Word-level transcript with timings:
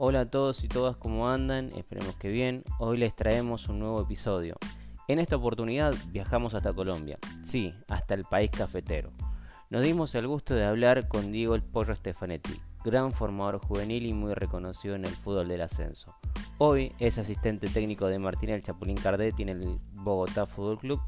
Hola 0.00 0.20
a 0.20 0.30
todos 0.30 0.62
y 0.62 0.68
todas, 0.68 0.96
¿cómo 0.96 1.28
andan? 1.28 1.72
Esperemos 1.76 2.14
que 2.14 2.28
bien. 2.28 2.62
Hoy 2.78 2.98
les 2.98 3.16
traemos 3.16 3.68
un 3.68 3.80
nuevo 3.80 4.00
episodio. 4.00 4.56
En 5.08 5.18
esta 5.18 5.34
oportunidad 5.34 5.92
viajamos 6.12 6.54
hasta 6.54 6.72
Colombia, 6.72 7.18
sí, 7.42 7.74
hasta 7.88 8.14
el 8.14 8.22
país 8.22 8.48
cafetero. 8.52 9.10
Nos 9.70 9.82
dimos 9.82 10.14
el 10.14 10.28
gusto 10.28 10.54
de 10.54 10.64
hablar 10.64 11.08
con 11.08 11.32
Diego 11.32 11.56
el 11.56 11.64
Pollo 11.64 11.96
Stefanetti, 11.96 12.60
gran 12.84 13.10
formador 13.10 13.58
juvenil 13.58 14.06
y 14.06 14.14
muy 14.14 14.34
reconocido 14.34 14.94
en 14.94 15.04
el 15.04 15.10
fútbol 15.10 15.48
del 15.48 15.62
ascenso. 15.62 16.14
Hoy 16.58 16.92
es 17.00 17.18
asistente 17.18 17.66
técnico 17.66 18.06
de 18.06 18.20
Martín 18.20 18.50
el 18.50 18.62
Chapulín 18.62 18.98
Cardetti 18.98 19.42
en 19.42 19.48
el 19.48 19.80
Bogotá 19.94 20.46
Fútbol 20.46 20.78
Club, 20.78 21.00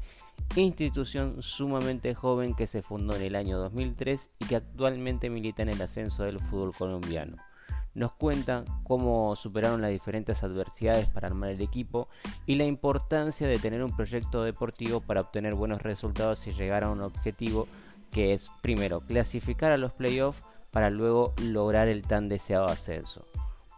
institución 0.57 1.41
sumamente 1.41 2.13
joven 2.13 2.55
que 2.55 2.67
se 2.67 2.81
fundó 2.81 3.15
en 3.15 3.21
el 3.21 3.37
año 3.37 3.57
2003 3.57 4.31
y 4.39 4.45
que 4.47 4.57
actualmente 4.57 5.29
milita 5.29 5.61
en 5.61 5.69
el 5.69 5.81
ascenso 5.81 6.23
del 6.23 6.39
fútbol 6.39 6.73
colombiano 6.73 7.37
nos 7.93 8.13
cuenta 8.13 8.63
cómo 8.83 9.35
superaron 9.35 9.81
las 9.81 9.91
diferentes 9.91 10.43
adversidades 10.43 11.07
para 11.09 11.27
armar 11.27 11.49
el 11.51 11.61
equipo 11.61 12.07
y 12.45 12.55
la 12.55 12.65
importancia 12.65 13.47
de 13.47 13.59
tener 13.59 13.83
un 13.83 13.95
proyecto 13.95 14.43
deportivo 14.43 15.01
para 15.01 15.21
obtener 15.21 15.55
buenos 15.55 15.81
resultados 15.81 16.45
y 16.47 16.53
llegar 16.53 16.83
a 16.83 16.89
un 16.89 17.01
objetivo 17.01 17.67
que 18.11 18.33
es 18.33 18.49
primero 18.61 19.01
clasificar 19.01 19.71
a 19.71 19.77
los 19.77 19.93
playoffs 19.93 20.41
para 20.71 20.89
luego 20.89 21.33
lograr 21.41 21.87
el 21.87 22.01
tan 22.01 22.29
deseado 22.29 22.65
ascenso. 22.65 23.25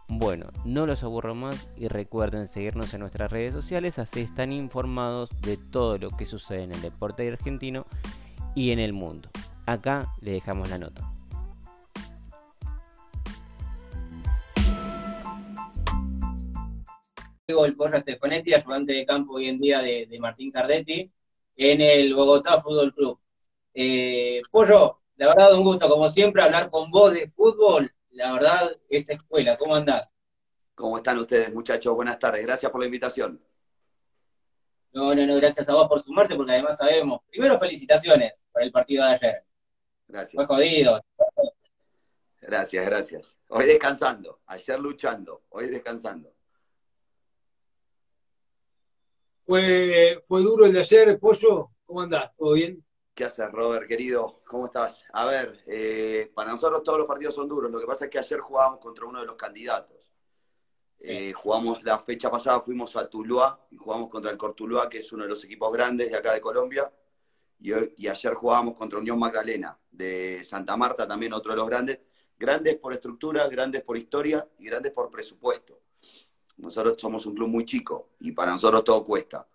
Bueno, 0.08 0.46
no 0.64 0.86
los 0.86 1.02
aburro 1.02 1.34
más 1.34 1.72
y 1.76 1.88
recuerden 1.88 2.46
seguirnos 2.46 2.92
en 2.92 3.00
nuestras 3.00 3.32
redes 3.32 3.52
sociales, 3.52 3.98
así 3.98 4.20
están 4.20 4.52
informados 4.52 5.30
de 5.40 5.56
todo 5.56 5.98
lo 5.98 6.10
que 6.10 6.26
sucede 6.26 6.62
en 6.62 6.72
el 6.72 6.82
deporte 6.82 7.26
argentino 7.26 7.86
y 8.54 8.70
en 8.70 8.78
el 8.78 8.92
mundo. 8.92 9.30
Acá 9.66 10.12
le 10.20 10.32
dejamos 10.32 10.68
la 10.68 10.78
nota. 10.78 11.13
El 17.46 17.76
Pollo 17.76 17.98
Stefanetti, 17.98 18.54
ayudante 18.54 18.92
de 18.92 19.06
campo 19.06 19.34
hoy 19.34 19.48
en 19.48 19.60
día 19.60 19.82
de, 19.82 20.08
Martín 20.18 20.50
Cardetti, 20.50 21.12
en 21.56 21.80
el 21.80 22.14
Bogotá 22.14 22.60
Fútbol 22.60 22.94
Club. 22.94 23.20
Eh, 23.74 24.40
Pollo, 24.50 25.00
la 25.16 25.28
verdad 25.28 25.54
un 25.54 25.62
gusto, 25.62 25.88
como 25.88 26.08
siempre, 26.08 26.42
hablar 26.42 26.70
con 26.70 26.90
vos 26.90 27.12
de 27.12 27.30
fútbol. 27.30 27.92
La 28.10 28.32
verdad, 28.32 28.74
es 28.88 29.10
escuela. 29.10 29.56
¿Cómo 29.58 29.74
andás? 29.74 30.14
¿Cómo 30.74 30.96
están 30.96 31.18
ustedes, 31.18 31.52
muchachos? 31.52 31.94
Buenas 31.94 32.18
tardes. 32.18 32.46
Gracias 32.46 32.70
por 32.70 32.80
la 32.80 32.86
invitación. 32.86 33.40
No, 34.92 35.14
no, 35.14 35.26
no, 35.26 35.36
gracias 35.36 35.68
a 35.68 35.74
vos 35.74 35.88
por 35.88 36.00
sumarte, 36.00 36.36
porque 36.36 36.52
además 36.52 36.76
sabemos. 36.76 37.20
Primero, 37.28 37.58
felicitaciones 37.58 38.44
por 38.52 38.62
el 38.62 38.70
partido 38.70 39.04
de 39.04 39.10
ayer. 39.10 39.44
Gracias. 40.06 40.34
Fue 40.34 40.46
jodido. 40.46 41.04
Gracias, 42.40 42.86
gracias. 42.86 43.36
Hoy 43.48 43.66
descansando, 43.66 44.40
ayer 44.46 44.78
luchando, 44.78 45.42
hoy 45.48 45.68
descansando. 45.68 46.33
Fue, 49.46 50.22
fue 50.24 50.40
duro 50.40 50.64
el 50.64 50.72
de 50.72 50.80
ayer, 50.80 51.18
Pollo. 51.18 51.70
¿Cómo 51.84 52.00
andás? 52.00 52.34
¿Todo 52.34 52.54
bien? 52.54 52.82
¿Qué 53.14 53.24
haces, 53.24 53.52
Robert, 53.52 53.86
querido? 53.86 54.40
¿Cómo 54.46 54.64
estás? 54.66 55.04
A 55.12 55.26
ver, 55.26 55.62
eh, 55.66 56.32
para 56.34 56.50
nosotros 56.50 56.82
todos 56.82 56.98
los 56.98 57.06
partidos 57.06 57.34
son 57.34 57.46
duros. 57.46 57.70
Lo 57.70 57.78
que 57.78 57.86
pasa 57.86 58.06
es 58.06 58.10
que 58.10 58.18
ayer 58.18 58.40
jugábamos 58.40 58.80
contra 58.80 59.04
uno 59.04 59.20
de 59.20 59.26
los 59.26 59.36
candidatos. 59.36 60.10
Eh, 60.98 61.34
jugamos 61.34 61.82
la 61.82 61.98
fecha 61.98 62.30
pasada, 62.30 62.62
fuimos 62.62 62.96
a 62.96 63.06
Tuluá 63.06 63.66
y 63.70 63.76
jugamos 63.76 64.08
contra 64.08 64.30
el 64.30 64.38
Cortuluá, 64.38 64.88
que 64.88 64.98
es 64.98 65.12
uno 65.12 65.24
de 65.24 65.28
los 65.28 65.44
equipos 65.44 65.70
grandes 65.72 66.10
de 66.10 66.16
acá 66.16 66.32
de 66.32 66.40
Colombia. 66.40 66.90
Y, 67.60 67.72
y 68.02 68.08
ayer 68.08 68.32
jugábamos 68.32 68.78
contra 68.78 68.98
Unión 68.98 69.18
Magdalena 69.18 69.78
de 69.90 70.42
Santa 70.42 70.74
Marta, 70.78 71.06
también 71.06 71.34
otro 71.34 71.52
de 71.52 71.58
los 71.58 71.68
grandes. 71.68 72.00
Grandes 72.38 72.76
por 72.76 72.94
estructura, 72.94 73.46
grandes 73.48 73.82
por 73.82 73.98
historia 73.98 74.48
y 74.58 74.64
grandes 74.64 74.90
por 74.92 75.10
presupuesto. 75.10 75.83
Nosotros 76.56 76.96
somos 76.98 77.26
un 77.26 77.34
club 77.34 77.48
muy 77.48 77.64
chico 77.64 78.10
y 78.20 78.32
para 78.32 78.52
nosotros 78.52 78.84
todo 78.84 79.04
cuesta. 79.04 79.46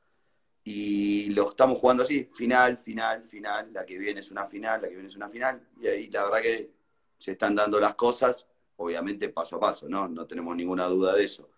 Y 0.63 1.29
lo 1.29 1.49
estamos 1.49 1.79
jugando 1.79 2.03
así, 2.03 2.25
final, 2.25 2.77
final, 2.77 3.23
final, 3.23 3.73
la 3.73 3.85
que 3.85 3.97
viene 3.97 4.19
es 4.19 4.29
una 4.31 4.45
final, 4.45 4.81
la 4.81 4.87
que 4.87 4.95
viene 4.95 5.07
es 5.07 5.15
una 5.15 5.29
final. 5.29 5.67
Y 5.81 5.87
ahí 5.87 6.09
la 6.09 6.25
verdad 6.25 6.41
que 6.41 6.71
se 7.17 7.31
están 7.31 7.55
dando 7.55 7.79
las 7.79 7.95
cosas, 7.95 8.45
obviamente 8.77 9.29
paso 9.29 9.55
a 9.55 9.59
paso, 9.59 9.87
¿no? 9.87 10.07
No 10.07 10.27
tenemos 10.27 10.55
ninguna 10.55 10.85
duda 10.85 11.15
de 11.15 11.23
eso. 11.23 11.49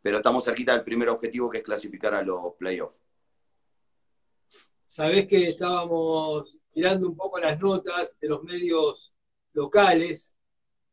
Pero 0.00 0.18
estamos 0.18 0.44
cerquita 0.44 0.72
del 0.72 0.84
primer 0.84 1.08
objetivo 1.08 1.50
que 1.50 1.58
es 1.58 1.64
clasificar 1.64 2.14
a 2.14 2.22
los 2.22 2.54
playoffs. 2.54 3.00
Sabés 4.84 5.26
que 5.26 5.50
estábamos 5.50 6.56
mirando 6.72 7.08
un 7.08 7.16
poco 7.16 7.40
las 7.40 7.58
notas 7.58 8.16
de 8.20 8.28
los 8.28 8.44
medios 8.44 9.12
locales 9.52 10.35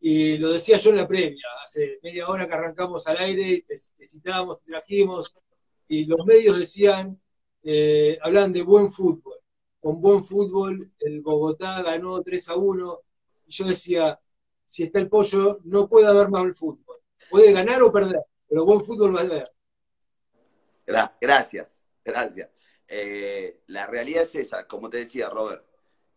y 0.06 0.38
lo 0.38 0.52
decía 0.52 0.76
yo 0.76 0.90
en 0.90 0.98
la 0.98 1.08
previa, 1.08 1.48
hace 1.64 1.98
media 2.04 2.28
hora 2.28 2.46
que 2.46 2.54
arrancamos 2.54 3.08
al 3.08 3.20
aire, 3.20 3.64
te, 3.66 3.74
te 3.98 4.06
citábamos, 4.06 4.60
te 4.60 4.72
trajimos, 4.72 5.34
y 5.88 6.04
los 6.04 6.26
medios 6.26 6.60
decían, 6.60 7.18
eh, 7.64 8.20
hablan 8.22 8.52
de 8.52 8.64
buen 8.64 8.92
fútbol. 8.92 9.38
Con 9.80 10.02
buen 10.02 10.26
fútbol, 10.26 10.92
el 11.00 11.22
Bogotá 11.22 11.82
ganó 11.84 12.22
3 12.22 12.50
a 12.50 12.56
1, 12.56 13.00
y 13.48 13.52
yo 13.54 13.66
decía, 13.66 14.20
si 14.66 14.84
está 14.84 15.00
el 15.00 15.08
pollo, 15.08 15.62
no 15.64 15.88
puede 15.88 16.08
haber 16.08 16.28
más 16.28 16.44
el 16.44 16.56
fútbol. 16.56 16.98
Puede 17.30 17.54
ganar 17.54 17.82
o 17.82 17.90
perder, 17.90 18.24
pero 18.50 18.66
buen 18.66 18.84
fútbol 18.84 19.16
va 19.16 19.22
a 19.22 19.24
haber. 19.24 19.54
Gracias, 21.22 21.70
gracias. 22.04 22.50
Eh, 22.90 23.62
la 23.68 23.88
realidad 23.88 24.24
es 24.24 24.36
esa, 24.36 24.68
como 24.68 24.90
te 24.90 24.98
decía 24.98 25.30
Robert, 25.30 25.66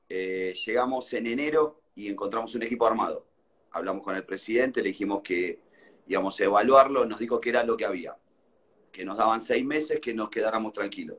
eh, 0.08 0.56
llegamos 0.66 1.12
en 1.12 1.28
enero 1.28 1.84
y 1.94 2.08
encontramos 2.08 2.52
un 2.56 2.64
equipo 2.64 2.84
armado 2.84 3.35
hablamos 3.76 4.04
con 4.04 4.16
el 4.16 4.24
presidente, 4.24 4.82
le 4.82 4.88
dijimos 4.88 5.22
que 5.22 5.60
íbamos 6.06 6.38
a 6.40 6.44
evaluarlo, 6.44 7.04
nos 7.04 7.18
dijo 7.18 7.40
que 7.40 7.50
era 7.50 7.64
lo 7.64 7.76
que 7.76 7.84
había, 7.84 8.16
que 8.92 9.04
nos 9.04 9.16
daban 9.16 9.40
seis 9.40 9.64
meses, 9.64 10.00
que 10.00 10.14
nos 10.14 10.30
quedáramos 10.30 10.72
tranquilos. 10.72 11.18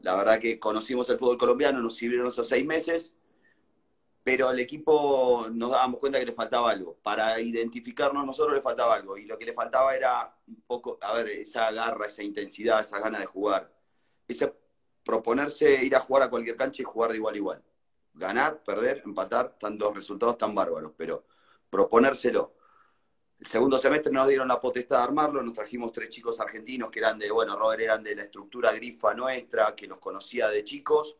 La 0.00 0.14
verdad 0.16 0.38
que 0.38 0.58
conocimos 0.58 1.08
el 1.10 1.18
fútbol 1.18 1.38
colombiano, 1.38 1.80
nos 1.80 1.96
sirvieron 1.96 2.28
esos 2.28 2.46
seis 2.46 2.64
meses, 2.64 3.14
pero 4.22 4.48
al 4.48 4.58
equipo 4.58 5.48
nos 5.52 5.70
dábamos 5.70 6.00
cuenta 6.00 6.18
que 6.18 6.26
le 6.26 6.32
faltaba 6.32 6.70
algo. 6.70 6.96
Para 7.02 7.40
identificarnos 7.40 8.24
nosotros 8.24 8.54
le 8.54 8.62
faltaba 8.62 8.94
algo, 8.94 9.16
y 9.18 9.26
lo 9.26 9.38
que 9.38 9.46
le 9.46 9.52
faltaba 9.52 9.94
era 9.94 10.36
un 10.46 10.62
poco, 10.66 10.98
a 11.00 11.14
ver, 11.14 11.28
esa 11.28 11.70
garra, 11.72 12.06
esa 12.06 12.22
intensidad, 12.22 12.80
esa 12.80 13.00
gana 13.00 13.18
de 13.18 13.26
jugar. 13.26 13.72
Ese 14.28 14.54
proponerse 15.04 15.84
ir 15.84 15.94
a 15.94 16.00
jugar 16.00 16.24
a 16.24 16.30
cualquier 16.30 16.56
cancha 16.56 16.82
y 16.82 16.84
jugar 16.84 17.10
de 17.10 17.16
igual 17.18 17.34
a 17.34 17.38
igual. 17.38 17.62
Ganar, 18.14 18.62
perder, 18.62 19.02
empatar, 19.04 19.58
tantos 19.58 19.94
resultados 19.94 20.38
tan 20.38 20.54
bárbaros, 20.54 20.92
pero 20.96 21.26
proponérselo. 21.74 22.54
El 23.40 23.46
segundo 23.48 23.78
semestre 23.78 24.12
nos 24.12 24.28
dieron 24.28 24.46
la 24.46 24.60
potestad 24.60 24.98
de 24.98 25.02
armarlo, 25.02 25.42
nos 25.42 25.54
trajimos 25.54 25.90
tres 25.90 26.08
chicos 26.08 26.38
argentinos 26.38 26.88
que 26.88 27.00
eran 27.00 27.18
de, 27.18 27.32
bueno, 27.32 27.58
Robert 27.58 27.80
eran 27.82 28.04
de 28.04 28.14
la 28.14 28.22
estructura 28.22 28.72
grifa 28.72 29.12
nuestra, 29.12 29.74
que 29.74 29.88
los 29.88 29.98
conocía 29.98 30.48
de 30.48 30.62
chicos. 30.62 31.16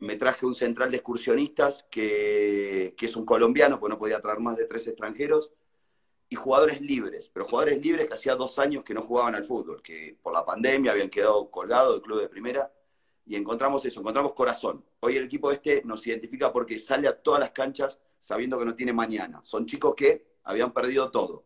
Me 0.00 0.16
traje 0.16 0.44
un 0.44 0.56
central 0.56 0.90
de 0.90 0.96
excursionistas 0.96 1.86
que, 1.88 2.94
que 2.96 3.06
es 3.06 3.14
un 3.14 3.24
colombiano, 3.24 3.78
pues 3.78 3.90
no 3.90 3.96
podía 3.96 4.20
traer 4.20 4.40
más 4.40 4.56
de 4.56 4.66
tres 4.66 4.88
extranjeros. 4.88 5.52
Y 6.28 6.34
jugadores 6.34 6.80
libres, 6.80 7.30
pero 7.32 7.46
jugadores 7.46 7.80
libres 7.80 8.08
que 8.08 8.14
hacía 8.14 8.34
dos 8.34 8.58
años 8.58 8.82
que 8.82 8.92
no 8.92 9.02
jugaban 9.02 9.36
al 9.36 9.44
fútbol, 9.44 9.82
que 9.82 10.18
por 10.20 10.32
la 10.32 10.44
pandemia 10.44 10.90
habían 10.90 11.10
quedado 11.10 11.48
colgados 11.48 11.94
del 11.94 12.02
club 12.02 12.20
de 12.20 12.28
primera. 12.28 12.72
Y 13.24 13.36
encontramos 13.36 13.84
eso, 13.84 14.00
encontramos 14.00 14.34
corazón. 14.34 14.84
Hoy 14.98 15.16
el 15.16 15.24
equipo 15.24 15.52
este 15.52 15.82
nos 15.84 16.04
identifica 16.08 16.52
porque 16.52 16.80
sale 16.80 17.06
a 17.06 17.16
todas 17.16 17.38
las 17.38 17.52
canchas 17.52 18.00
sabiendo 18.24 18.58
que 18.58 18.64
no 18.64 18.74
tiene 18.74 18.94
mañana. 18.94 19.42
Son 19.44 19.66
chicos 19.66 19.94
que 19.94 20.38
habían 20.44 20.72
perdido 20.72 21.10
todo. 21.10 21.44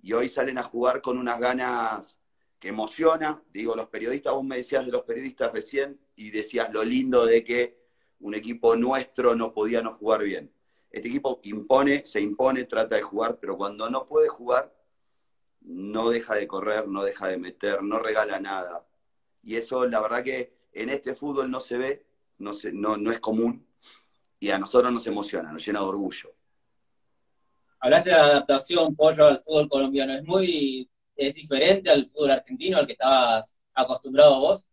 Y 0.00 0.14
hoy 0.14 0.30
salen 0.30 0.56
a 0.56 0.62
jugar 0.62 1.02
con 1.02 1.18
unas 1.18 1.38
ganas 1.38 2.16
que 2.58 2.68
emociona. 2.68 3.42
Digo, 3.52 3.76
los 3.76 3.88
periodistas, 3.88 4.32
vos 4.32 4.42
me 4.42 4.56
decías 4.56 4.86
de 4.86 4.90
los 4.90 5.02
periodistas 5.02 5.52
recién 5.52 6.00
y 6.16 6.30
decías 6.30 6.72
lo 6.72 6.82
lindo 6.82 7.26
de 7.26 7.44
que 7.44 7.78
un 8.20 8.34
equipo 8.34 8.74
nuestro 8.74 9.34
no 9.34 9.52
podía 9.52 9.82
no 9.82 9.92
jugar 9.92 10.22
bien. 10.22 10.50
Este 10.90 11.08
equipo 11.08 11.40
impone, 11.42 12.06
se 12.06 12.22
impone, 12.22 12.64
trata 12.64 12.96
de 12.96 13.02
jugar, 13.02 13.38
pero 13.38 13.58
cuando 13.58 13.90
no 13.90 14.06
puede 14.06 14.28
jugar, 14.28 14.74
no 15.60 16.08
deja 16.08 16.36
de 16.36 16.46
correr, 16.46 16.88
no 16.88 17.04
deja 17.04 17.28
de 17.28 17.36
meter, 17.36 17.82
no 17.82 17.98
regala 17.98 18.40
nada. 18.40 18.88
Y 19.42 19.56
eso, 19.56 19.84
la 19.84 20.00
verdad 20.00 20.24
que 20.24 20.54
en 20.72 20.88
este 20.88 21.14
fútbol 21.14 21.50
no 21.50 21.60
se 21.60 21.76
ve, 21.76 22.06
no, 22.38 22.54
se, 22.54 22.72
no, 22.72 22.96
no 22.96 23.12
es 23.12 23.20
común, 23.20 23.66
y 24.42 24.50
a 24.50 24.58
nosotros 24.58 24.92
nos 24.92 25.06
emociona, 25.06 25.52
nos 25.52 25.64
llena 25.64 25.78
de 25.78 25.86
orgullo. 25.86 26.34
Hablaste 27.78 28.10
de 28.10 28.16
adaptación, 28.16 28.96
Pollo, 28.96 29.24
al 29.24 29.40
fútbol 29.40 29.68
colombiano. 29.68 30.14
¿Es 30.14 30.24
muy 30.24 30.90
es 31.14 31.32
diferente 31.32 31.88
al 31.88 32.10
fútbol 32.10 32.32
argentino, 32.32 32.78
al 32.78 32.86
que 32.86 32.94
estabas 32.94 33.54
acostumbrado 33.72 34.40
vos? 34.40 34.64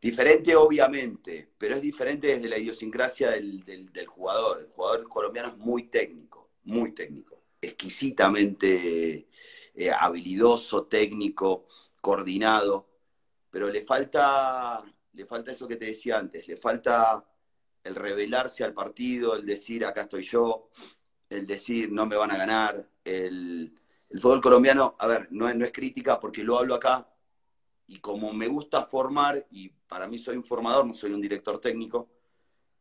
Diferente, 0.00 0.56
obviamente, 0.56 1.52
pero 1.56 1.76
es 1.76 1.82
diferente 1.82 2.26
desde 2.26 2.48
la 2.48 2.58
idiosincrasia 2.58 3.30
del, 3.30 3.62
del, 3.62 4.06
jugador. 4.06 4.62
El 4.62 4.66
jugador 4.66 5.08
colombiano 5.08 5.50
es 5.50 5.56
muy 5.56 5.84
técnico, 5.84 6.50
muy 6.64 6.90
técnico, 6.92 7.40
exquisitamente 7.60 9.28
eh, 9.76 9.90
habilidoso, 9.96 10.86
técnico, 10.86 11.68
coordinado, 12.00 12.88
pero 13.48 13.70
le 13.70 13.80
falta, 13.80 14.82
le 15.12 15.24
falta 15.24 15.52
eso 15.52 15.68
que 15.68 15.76
te 15.76 15.84
decía 15.84 16.18
antes, 16.18 16.48
le 16.48 16.56
falta 16.56 17.24
el 17.84 17.94
revelarse 17.94 18.64
al 18.64 18.72
partido, 18.72 19.36
el 19.36 19.46
decir 19.46 19.84
acá 19.84 20.02
estoy 20.02 20.22
yo, 20.22 20.70
el 21.28 21.46
decir 21.46 21.92
no 21.92 22.06
me 22.06 22.16
van 22.16 22.30
a 22.30 22.36
ganar, 22.36 22.88
el, 23.04 23.72
fútbol 24.18 24.40
colombiano, 24.40 24.94
a 24.98 25.06
ver, 25.06 25.28
no, 25.30 25.52
no 25.52 25.64
es 25.64 25.72
crítica 25.72 26.18
porque 26.18 26.42
lo 26.42 26.58
hablo 26.58 26.74
acá, 26.74 27.08
y 27.86 28.00
como 28.00 28.32
me 28.32 28.48
gusta 28.48 28.86
formar, 28.86 29.46
y 29.50 29.68
para 29.68 30.06
mí 30.06 30.18
soy 30.18 30.36
un 30.36 30.44
formador, 30.44 30.86
no 30.86 30.94
soy 30.94 31.12
un 31.12 31.20
director 31.20 31.60
técnico, 31.60 32.10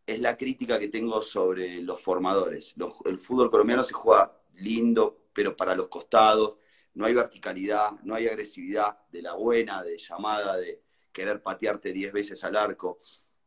es 0.05 0.19
la 0.19 0.37
crítica 0.37 0.79
que 0.79 0.89
tengo 0.89 1.21
sobre 1.21 1.81
los 1.81 2.01
formadores. 2.01 2.75
el 3.05 3.19
fútbol 3.19 3.49
colombiano 3.49 3.83
se 3.83 3.93
juega 3.93 4.37
lindo, 4.53 5.27
pero 5.33 5.55
para 5.55 5.75
los 5.75 5.87
costados, 5.87 6.57
no 6.95 7.05
hay 7.05 7.13
verticalidad, 7.13 7.91
no 8.03 8.15
hay 8.15 8.27
agresividad 8.27 8.99
de 9.09 9.21
la 9.21 9.33
buena, 9.33 9.81
de 9.81 9.97
llamada, 9.97 10.57
de 10.57 10.83
querer 11.11 11.41
patearte 11.41 11.91
10 11.91 12.13
veces 12.13 12.43
al 12.43 12.55
arco. 12.55 12.99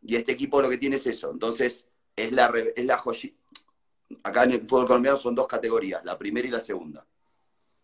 Y 0.06 0.14
este 0.14 0.32
equipo 0.32 0.62
lo 0.62 0.68
que 0.68 0.78
tiene 0.78 0.96
es 0.96 1.06
eso. 1.06 1.30
Entonces, 1.32 1.86
es 2.14 2.32
la, 2.32 2.52
es 2.74 2.84
la 2.84 3.02
Acá 4.22 4.44
en 4.44 4.52
el 4.52 4.66
fútbol 4.66 4.86
colombiano 4.86 5.16
son 5.16 5.34
dos 5.34 5.48
categorías, 5.48 6.04
la 6.04 6.16
primera 6.16 6.46
y 6.46 6.50
la 6.50 6.60
segunda. 6.60 7.04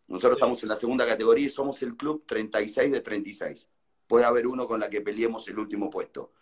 Nosotros 0.06 0.36
estamos 0.36 0.62
en 0.62 0.68
la 0.68 0.76
segunda 0.76 1.04
categoría 1.04 1.46
y 1.46 1.48
somos 1.48 1.82
el 1.82 1.96
club 1.96 2.24
36 2.24 2.92
de 2.92 3.00
36. 3.00 3.68
Puede 4.06 4.24
haber 4.24 4.46
uno 4.46 4.68
con 4.68 4.78
la 4.78 4.88
que 4.88 5.00
peleemos 5.00 5.48
el 5.48 5.58
último 5.58 5.90
puesto. 5.90 6.32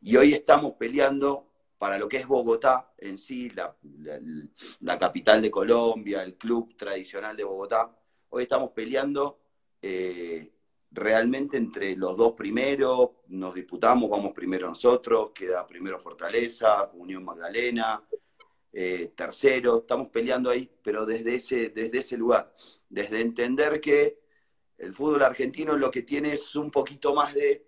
Y 0.00 0.16
hoy 0.16 0.32
estamos 0.32 0.74
peleando 0.78 1.48
para 1.78 1.98
lo 1.98 2.08
que 2.08 2.18
es 2.18 2.26
Bogotá 2.26 2.92
en 2.98 3.18
sí, 3.18 3.50
la, 3.50 4.98
capital 4.98 5.42
de 5.42 5.50
Colombia, 5.50 6.22
el 6.22 6.36
club 6.36 6.76
tradicional 6.76 7.36
de 7.36 7.44
Bogotá, 7.44 7.90
hoy 8.28 8.44
estamos 8.44 8.70
peleando 8.70 9.40
eh, 9.82 10.52
realmente 10.96 11.58
entre 11.58 11.94
los 11.94 12.16
dos 12.16 12.32
primeros, 12.32 13.10
nos 13.28 13.54
disputamos, 13.54 14.08
vamos 14.08 14.32
primero 14.32 14.66
nosotros, 14.66 15.30
queda 15.32 15.66
primero 15.66 16.00
Fortaleza, 16.00 16.90
Unión 16.94 17.22
Magdalena, 17.22 18.02
eh, 18.72 19.12
tercero, 19.14 19.78
estamos 19.78 20.08
peleando 20.08 20.50
ahí, 20.50 20.70
pero 20.82 21.04
desde 21.04 21.34
ese, 21.34 21.68
desde 21.68 21.98
ese 21.98 22.16
lugar, 22.16 22.54
desde 22.88 23.20
entender 23.20 23.80
que 23.80 24.20
el 24.78 24.94
fútbol 24.94 25.22
argentino 25.22 25.76
lo 25.76 25.90
que 25.90 26.02
tiene 26.02 26.32
es 26.32 26.56
un 26.56 26.70
poquito 26.70 27.14
más 27.14 27.34
de 27.34 27.66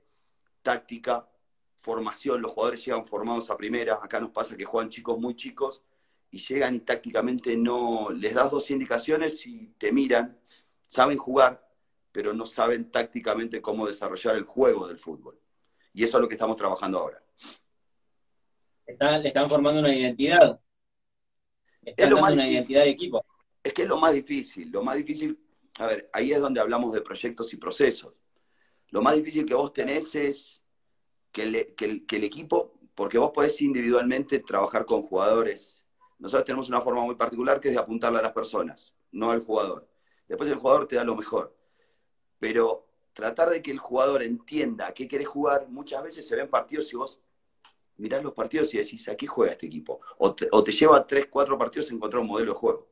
táctica, 0.63 1.29
formación, 1.77 2.41
los 2.41 2.53
jugadores 2.53 2.85
llegan 2.85 3.05
formados 3.05 3.51
a 3.51 3.57
primera, 3.57 4.01
acá 4.03 4.21
nos 4.21 4.31
pasa 4.31 4.57
que 4.57 4.65
juegan 4.65 4.91
chicos 4.91 5.19
muy 5.19 5.37
chicos 5.37 5.83
y 6.31 6.39
llegan 6.39 6.75
y 6.75 6.81
tácticamente 6.81 7.57
no, 7.57 8.11
les 8.11 8.35
das 8.35 8.51
dos 8.51 8.71
indicaciones 8.71 9.47
y 9.47 9.75
te 9.79 9.93
miran, 9.93 10.39
saben 10.81 11.19
jugar, 11.19 11.68
pero 12.19 12.35
no 12.35 12.47
saben 12.47 12.91
tácticamente 12.91 13.62
cómo 13.62 13.87
desarrollar 13.87 14.35
el 14.35 14.43
juego 14.43 14.88
del 14.88 14.99
fútbol. 14.99 15.38
Y 15.93 16.03
eso 16.03 16.17
es 16.17 16.23
lo 16.23 16.26
que 16.26 16.35
estamos 16.35 16.56
trabajando 16.56 16.99
ahora. 16.99 17.23
le 18.88 19.29
están 19.29 19.49
formando 19.49 19.79
una 19.79 19.94
identidad. 19.94 20.61
Están 21.81 22.11
dando 22.11 22.32
una 22.32 22.49
identidad 22.49 22.82
de 22.82 22.91
equipo. 22.91 23.25
Es 23.62 23.73
que 23.73 23.82
es 23.82 23.88
lo 23.88 23.99
más 23.99 24.15
difícil, 24.15 24.69
lo 24.73 24.82
más 24.82 24.97
difícil, 24.97 25.38
a 25.79 25.87
ver, 25.87 26.11
ahí 26.12 26.32
es 26.32 26.41
donde 26.41 26.61
hablamos 26.61 26.93
de 26.93 27.03
proyectos 27.03 27.55
y 27.55 27.56
procesos. 27.56 28.12
Lo 28.88 29.00
más 29.00 29.15
difícil 29.15 29.47
que 29.47 29.55
vos 29.55 29.73
tenés 29.73 30.12
es 30.17 30.61
que 31.31 31.44
el, 31.44 32.25
equipo, 32.25 32.81
porque 32.97 33.19
vos 33.19 33.31
podés 33.32 33.62
individualmente 33.62 34.41
trabajar 34.41 34.87
con 34.87 35.03
jugadores. 35.03 35.85
Nosotros 36.19 36.47
tenemos 36.47 36.69
una 36.69 36.81
forma 36.81 37.03
muy 37.03 37.15
particular 37.15 37.61
que 37.61 37.69
es 37.69 37.75
de 37.75 37.81
apuntarle 37.81 38.19
a 38.19 38.23
las 38.23 38.32
personas, 38.32 38.97
no 39.12 39.31
al 39.31 39.38
jugador. 39.38 39.88
Después 40.26 40.50
el 40.50 40.56
jugador 40.56 40.88
te 40.88 40.97
da 40.97 41.05
lo 41.05 41.15
mejor. 41.15 41.57
Pero 42.38 42.87
tratar 43.12 43.50
de 43.50 43.62
que 43.62 43.70
el 43.70 43.79
jugador 43.79 44.23
entienda 44.23 44.87
a 44.87 44.94
qué 44.94 45.08
querés 45.08 45.29
jugar, 45.29 45.69
muchas 45.69 46.02
veces 46.02 46.26
se 46.26 46.37
ven 46.37 46.49
partidos 46.49 46.93
y 46.93 46.96
vos 46.96 47.20
mirás 47.96 48.23
los 48.23 48.32
partidos 48.32 48.73
y 48.75 48.79
decís, 48.79 49.08
¿a 49.08 49.17
qué 49.17 49.26
juega 49.26 49.52
este 49.52 49.67
equipo? 49.67 50.00
O 50.19 50.35
te, 50.35 50.49
o 50.52 50.62
te 50.62 50.73
lleva 50.73 51.06
tres, 51.06 51.26
cuatro 51.26 51.58
partidos 51.58 51.90
a 51.90 51.94
encontrar 51.94 52.23
un 52.23 52.29
modelo 52.29 52.52
de 52.52 52.58
juego. 52.58 52.88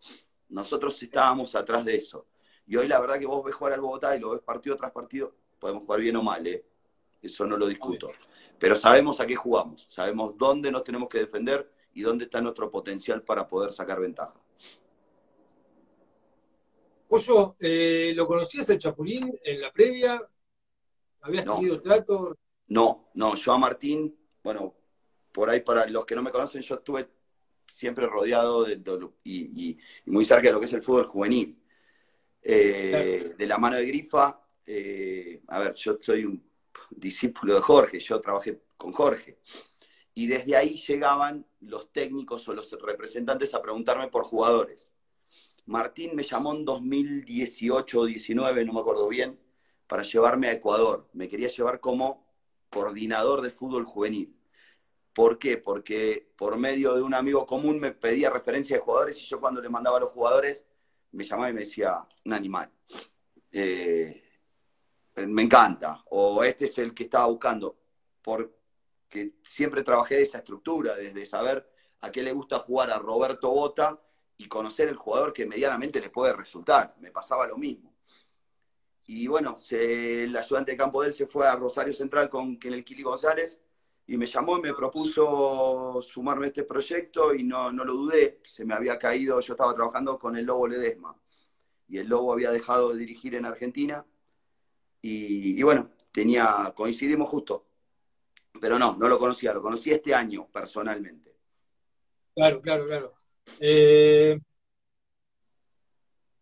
Nosotros 0.48 1.00
estábamos 1.02 1.54
atrás 1.54 1.84
de 1.84 1.96
eso. 1.96 2.26
Y 2.66 2.76
hoy 2.76 2.88
la 2.88 3.00
verdad 3.00 3.18
que 3.18 3.26
vos 3.26 3.44
ves 3.44 3.54
jugar 3.54 3.74
al 3.74 3.80
Bogotá 3.80 4.16
y 4.16 4.20
lo 4.20 4.30
ves 4.30 4.40
partido 4.40 4.76
tras 4.76 4.90
partido, 4.90 5.32
podemos 5.58 5.84
jugar 5.84 6.00
bien 6.00 6.16
o 6.16 6.22
mal, 6.22 6.44
¿eh? 6.46 6.64
eso 7.22 7.46
no 7.46 7.56
lo 7.56 7.66
discuto. 7.66 8.10
Pero 8.58 8.74
sabemos 8.74 9.20
a 9.20 9.26
qué 9.26 9.36
jugamos, 9.36 9.86
sabemos 9.90 10.36
dónde 10.36 10.70
nos 10.70 10.82
tenemos 10.82 11.08
que 11.08 11.18
defender 11.18 11.70
y 11.92 12.02
dónde 12.02 12.24
está 12.24 12.40
nuestro 12.40 12.70
potencial 12.70 13.22
para 13.22 13.46
poder 13.46 13.72
sacar 13.72 14.00
ventaja. 14.00 14.34
Pollo, 17.16 17.56
eh, 17.60 18.12
¿lo 18.14 18.26
conocías 18.26 18.68
el 18.68 18.78
Chapulín 18.78 19.38
en 19.42 19.60
la 19.62 19.72
previa? 19.72 20.22
¿Habías 21.22 21.46
tenido 21.46 21.80
trato? 21.80 22.36
No, 22.68 23.08
no, 23.14 23.34
yo 23.34 23.52
a 23.52 23.58
Martín, 23.58 24.14
bueno, 24.42 24.74
por 25.32 25.48
ahí 25.48 25.60
para 25.60 25.86
los 25.86 26.04
que 26.04 26.14
no 26.14 26.22
me 26.22 26.30
conocen, 26.30 26.60
yo 26.60 26.74
estuve 26.74 27.08
siempre 27.66 28.06
rodeado 28.06 28.64
de, 28.64 28.78
y, 29.24 29.78
muy 30.04 30.26
cerca 30.26 30.48
de 30.48 30.52
lo 30.52 30.60
que 30.60 30.66
es 30.66 30.72
el 30.74 30.82
fútbol 30.82 31.06
juvenil. 31.06 31.58
Eh, 32.42 33.32
de 33.34 33.46
la 33.46 33.56
mano 33.56 33.78
de 33.78 33.86
Grifa, 33.86 34.38
eh, 34.66 35.40
a 35.48 35.58
ver, 35.60 35.74
yo 35.74 35.96
soy 35.98 36.26
un 36.26 36.44
discípulo 36.90 37.54
de 37.54 37.62
Jorge, 37.62 37.98
yo 37.98 38.20
trabajé 38.20 38.60
con 38.76 38.92
Jorge. 38.92 39.38
Y 40.12 40.26
desde 40.26 40.54
ahí 40.54 40.76
llegaban 40.76 41.46
los 41.60 41.90
técnicos 41.92 42.46
o 42.46 42.52
los 42.52 42.70
representantes 42.82 43.54
a 43.54 43.62
preguntarme 43.62 44.08
por 44.08 44.24
jugadores. 44.24 44.90
Martín 45.66 46.14
me 46.14 46.22
llamó 46.22 46.54
en 46.54 46.64
2018 46.64 48.00
o 48.00 48.04
19, 48.06 48.64
no 48.64 48.72
me 48.72 48.80
acuerdo 48.80 49.08
bien, 49.08 49.38
para 49.86 50.02
llevarme 50.02 50.48
a 50.48 50.52
Ecuador. 50.52 51.08
Me 51.12 51.28
quería 51.28 51.48
llevar 51.48 51.80
como 51.80 52.26
coordinador 52.70 53.42
de 53.42 53.50
fútbol 53.50 53.84
juvenil. 53.84 54.36
¿Por 55.12 55.38
qué? 55.38 55.58
Porque 55.58 56.30
por 56.36 56.56
medio 56.58 56.94
de 56.94 57.02
un 57.02 57.14
amigo 57.14 57.46
común 57.46 57.80
me 57.80 57.92
pedía 57.92 58.30
referencia 58.30 58.76
de 58.76 58.82
jugadores 58.82 59.20
y 59.20 59.24
yo 59.24 59.40
cuando 59.40 59.60
le 59.60 59.68
mandaba 59.68 59.96
a 59.96 60.00
los 60.00 60.12
jugadores 60.12 60.66
me 61.12 61.24
llamaba 61.24 61.50
y 61.50 61.54
me 61.54 61.60
decía, 61.60 62.06
un 62.24 62.32
animal. 62.32 62.70
Eh, 63.50 64.22
me 65.26 65.42
encanta, 65.42 66.04
o 66.10 66.44
este 66.44 66.66
es 66.66 66.76
el 66.78 66.92
que 66.92 67.04
estaba 67.04 67.26
buscando, 67.26 67.78
porque 68.20 69.36
siempre 69.42 69.82
trabajé 69.82 70.16
de 70.16 70.22
esa 70.22 70.38
estructura, 70.38 70.94
desde 70.94 71.24
saber 71.24 71.66
a 72.00 72.12
qué 72.12 72.22
le 72.22 72.32
gusta 72.32 72.58
jugar 72.58 72.90
a 72.90 72.98
Roberto 72.98 73.50
Bota 73.50 73.98
y 74.38 74.46
conocer 74.48 74.88
el 74.88 74.96
jugador 74.96 75.32
que 75.32 75.46
medianamente 75.46 76.00
le 76.00 76.10
puede 76.10 76.32
resultar. 76.32 76.94
Me 77.00 77.10
pasaba 77.10 77.46
lo 77.46 77.56
mismo. 77.56 77.94
Y 79.06 79.26
bueno, 79.28 79.56
el 79.70 80.36
ayudante 80.36 80.72
de 80.72 80.76
campo 80.76 81.02
de 81.02 81.08
él 81.08 81.14
se 81.14 81.26
fue 81.26 81.46
a 81.46 81.54
Rosario 81.54 81.92
Central 81.92 82.28
con 82.28 82.58
el 82.62 82.84
Kili 82.84 83.02
González 83.02 83.62
y 84.08 84.16
me 84.16 84.26
llamó 84.26 84.58
y 84.58 84.62
me 84.62 84.74
propuso 84.74 86.00
sumarme 86.02 86.46
a 86.46 86.48
este 86.48 86.64
proyecto 86.64 87.34
y 87.34 87.44
no, 87.44 87.70
no 87.72 87.84
lo 87.84 87.92
dudé. 87.94 88.40
Se 88.42 88.64
me 88.64 88.74
había 88.74 88.98
caído, 88.98 89.40
yo 89.40 89.52
estaba 89.54 89.74
trabajando 89.74 90.18
con 90.18 90.36
el 90.36 90.44
Lobo 90.44 90.66
Ledesma 90.66 91.16
y 91.88 91.98
el 91.98 92.08
Lobo 92.08 92.32
había 92.32 92.50
dejado 92.50 92.92
de 92.92 92.98
dirigir 92.98 93.34
en 93.36 93.46
Argentina 93.46 94.04
y, 95.02 95.62
bueno, 95.62 95.90
tenía, 96.10 96.72
coincidimos 96.74 97.28
justo. 97.28 97.66
Pero 98.60 98.78
no, 98.78 98.96
no 98.96 99.06
lo 99.06 99.18
conocía, 99.18 99.52
lo 99.52 99.62
conocí 99.62 99.92
este 99.92 100.14
año 100.14 100.48
personalmente. 100.48 101.36
Claro, 102.34 102.60
claro, 102.60 102.86
claro. 102.86 103.14
Eh, 103.60 104.38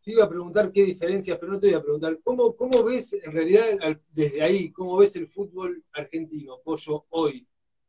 te 0.03 0.13
iba 0.13 0.25
a 0.25 0.29
preguntar 0.29 0.71
qué 0.71 0.85
diferencias, 0.85 1.39
pero 1.39 1.53
no 1.53 1.61
te 1.61 1.69
voy 1.69 1.77
a 1.77 1.83
preguntar, 1.83 2.21
¿cómo, 2.23 2.55
cómo 2.55 2.83
ves 2.85 3.15
en 3.15 3.33
realidad 3.33 3.65
desde 4.11 4.43
ahí, 4.43 4.71
cómo 4.71 4.97
ves 4.99 5.17
el 5.17 5.27
fútbol 5.27 5.83
argentino, 5.93 6.61
Pollo, 6.63 7.07
hoy? 7.11 7.47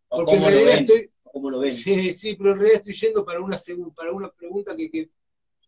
Porque 0.08 0.36
en 0.36 0.44
realidad 0.44 0.80
estoy... 0.80 1.12
¿Cómo 1.24 1.50
lo 1.50 1.60
ven? 1.60 1.74
Sí, 1.74 2.14
sí, 2.14 2.36
pero 2.36 2.52
en 2.52 2.60
realidad 2.60 2.78
estoy 2.78 2.94
yendo 2.94 3.26
para 3.26 3.42
una, 3.42 3.58
para 3.94 4.14
una 4.14 4.32
pregunta 4.32 4.74
que, 4.76 4.90
que, 4.90 5.10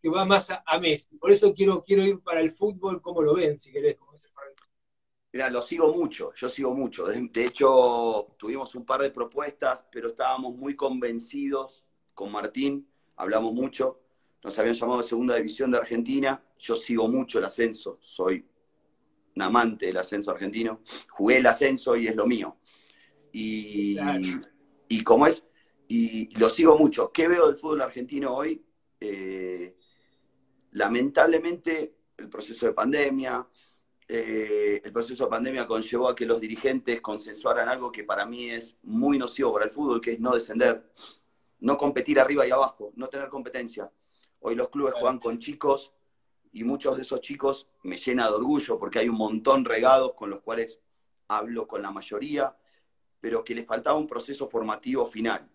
va 0.10 0.24
más 0.24 0.50
a, 0.50 0.64
a, 0.66 0.80
Messi. 0.80 1.18
Por 1.18 1.30
eso 1.32 1.54
quiero, 1.54 1.84
quiero 1.84 2.04
ir 2.04 2.22
para 2.22 2.40
el 2.40 2.54
fútbol, 2.54 3.02
¿cómo 3.02 3.22
lo 3.22 3.36
ven, 3.36 3.58
si 3.58 3.70
querés? 3.70 3.98
Como 3.98 4.14
Mira, 5.34 5.50
lo 5.50 5.62
sigo 5.62 5.94
mucho, 5.94 6.34
yo 6.34 6.48
sigo 6.48 6.74
mucho. 6.74 7.06
De 7.06 7.46
hecho, 7.46 8.34
tuvimos 8.38 8.74
un 8.76 8.86
par 8.86 9.02
de 9.02 9.12
propuestas, 9.12 9.86
pero 9.92 10.08
estábamos 10.08 10.56
muy 10.56 10.76
convencidos 10.76 11.84
con 12.14 12.32
Martín, 12.32 12.90
hablamos 13.18 13.54
mucho. 13.54 14.00
Nos 14.44 14.58
habían 14.58 14.76
llamado 14.76 15.02
de 15.02 15.08
Segunda 15.08 15.36
División 15.36 15.72
de 15.72 15.80
Argentina. 15.80 16.42
Yo 16.58 16.76
sigo 16.76 17.08
mucho 17.08 17.40
el 17.40 17.46
ascenso, 17.46 17.98
soy 18.02 18.46
un 19.36 19.42
amante 19.42 19.88
del 19.88 19.98
ascenso 19.98 20.32
argentino. 20.32 20.82
Jugué 21.10 21.38
el 21.38 21.46
ascenso 21.46 21.96
y 21.96 22.08
es 22.08 22.16
lo 22.16 22.26
mío. 22.26 22.58
Y, 23.32 23.98
y 24.88 25.04
como 25.04 25.28
es, 25.28 25.46
y 25.88 26.36
lo 26.40 26.50
sigo 26.50 26.78
mucho. 26.78 27.12
¿Qué 27.12 27.28
veo 27.28 27.48
del 27.48 27.58
fútbol 27.58 27.82
argentino 27.82 28.36
hoy? 28.36 28.64
Eh, 29.00 29.76
lamentablemente, 30.72 31.98
el 32.18 32.30
proceso 32.30 32.66
de 32.66 32.74
pandemia, 32.74 33.48
eh, 34.08 34.82
el 34.84 34.92
proceso 34.92 35.26
de 35.26 35.30
pandemia 35.30 35.68
conllevó 35.68 36.10
a 36.10 36.16
que 36.16 36.26
los 36.26 36.40
dirigentes 36.40 37.02
consensuaran 37.02 37.70
algo 37.70 37.92
que 37.92 38.04
para 38.04 38.26
mí 38.26 38.50
es 38.50 38.78
muy 38.84 39.18
nocivo 39.18 39.54
para 39.54 39.66
el 39.66 39.72
fútbol, 39.72 40.02
que 40.02 40.14
es 40.14 40.20
no 40.20 40.34
descender, 40.34 40.92
no 41.60 41.78
competir 41.78 42.20
arriba 42.20 42.46
y 42.46 42.52
abajo, 42.52 42.92
no 42.96 43.08
tener 43.08 43.30
competencia. 43.30 43.92
Hoy 44.42 44.56
los 44.56 44.70
clubes 44.70 44.94
juegan 44.94 45.20
con 45.20 45.40
chicos 45.40 45.94
y 46.52 46.64
muchos 46.64 46.98
de 46.98 47.04
esos 47.04 47.22
chicos 47.22 47.68
me 47.84 47.98
llena 47.98 48.28
de 48.28 48.36
orgullo 48.36 48.78
porque 48.78 49.00
hay 49.00 49.10
un 49.10 49.18
montón 49.18 49.66
regados 49.66 50.14
con 50.14 50.30
los 50.30 50.42
cuales 50.42 50.80
hablo 51.28 51.68
con 51.68 51.82
la 51.82 51.92
mayoría, 51.92 52.56
pero 53.20 53.44
que 53.44 53.56
les 53.56 53.66
faltaba 53.66 53.98
un 53.98 54.08
proceso 54.08 54.48
formativo 54.48 55.06
final. 55.06 55.50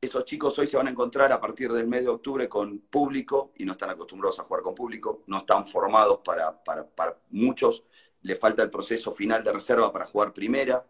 esos 0.00 0.24
chicos 0.24 0.58
hoy 0.58 0.66
se 0.66 0.76
van 0.76 0.88
a 0.88 0.90
encontrar 0.90 1.32
a 1.32 1.40
partir 1.40 1.72
del 1.72 1.86
mes 1.86 2.02
de 2.04 2.10
octubre 2.10 2.48
con 2.48 2.78
público 2.80 3.52
y 3.56 3.64
no 3.64 3.72
están 3.72 3.90
acostumbrados 3.90 4.38
a 4.38 4.44
jugar 4.44 4.62
con 4.62 4.74
público, 4.74 5.22
no 5.26 5.38
están 5.38 5.66
formados 5.66 6.20
para, 6.24 6.62
para, 6.62 6.86
para 6.86 7.18
muchos, 7.30 7.82
le 8.22 8.36
falta 8.36 8.62
el 8.62 8.70
proceso 8.70 9.12
final 9.12 9.42
de 9.42 9.52
reserva 9.52 9.92
para 9.92 10.06
jugar 10.06 10.32
primera 10.32 10.86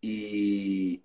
y, 0.00 1.02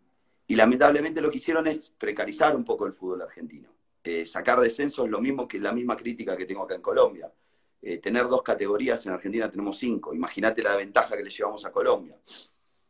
y 0.50 0.56
lamentablemente 0.56 1.22
lo 1.22 1.32
que 1.32 1.38
hicieron 1.38 1.66
es 1.68 1.90
precarizar 1.90 2.56
un 2.56 2.66
poco 2.66 2.86
el 2.86 2.94
fútbol 2.94 3.22
argentino. 3.22 3.70
Eh, 4.04 4.26
sacar 4.26 4.60
descenso 4.60 5.06
es 5.06 5.12
lo 5.12 5.22
mismo 5.22 5.48
que 5.48 5.60
la 5.60 5.72
misma 5.72 5.96
crítica 5.96 6.36
que 6.36 6.46
tengo 6.46 6.64
acá 6.64 6.76
en 6.76 6.82
Colombia. 6.82 7.32
Eh, 7.82 8.00
tener 8.00 8.28
dos 8.28 8.42
categorías, 8.42 9.06
en 9.06 9.14
Argentina 9.14 9.50
tenemos 9.50 9.78
cinco. 9.78 10.14
Imagínate 10.14 10.62
la 10.62 10.76
ventaja 10.76 11.16
que 11.16 11.24
le 11.24 11.30
llevamos 11.30 11.66
a 11.66 11.72
Colombia. 11.72 12.20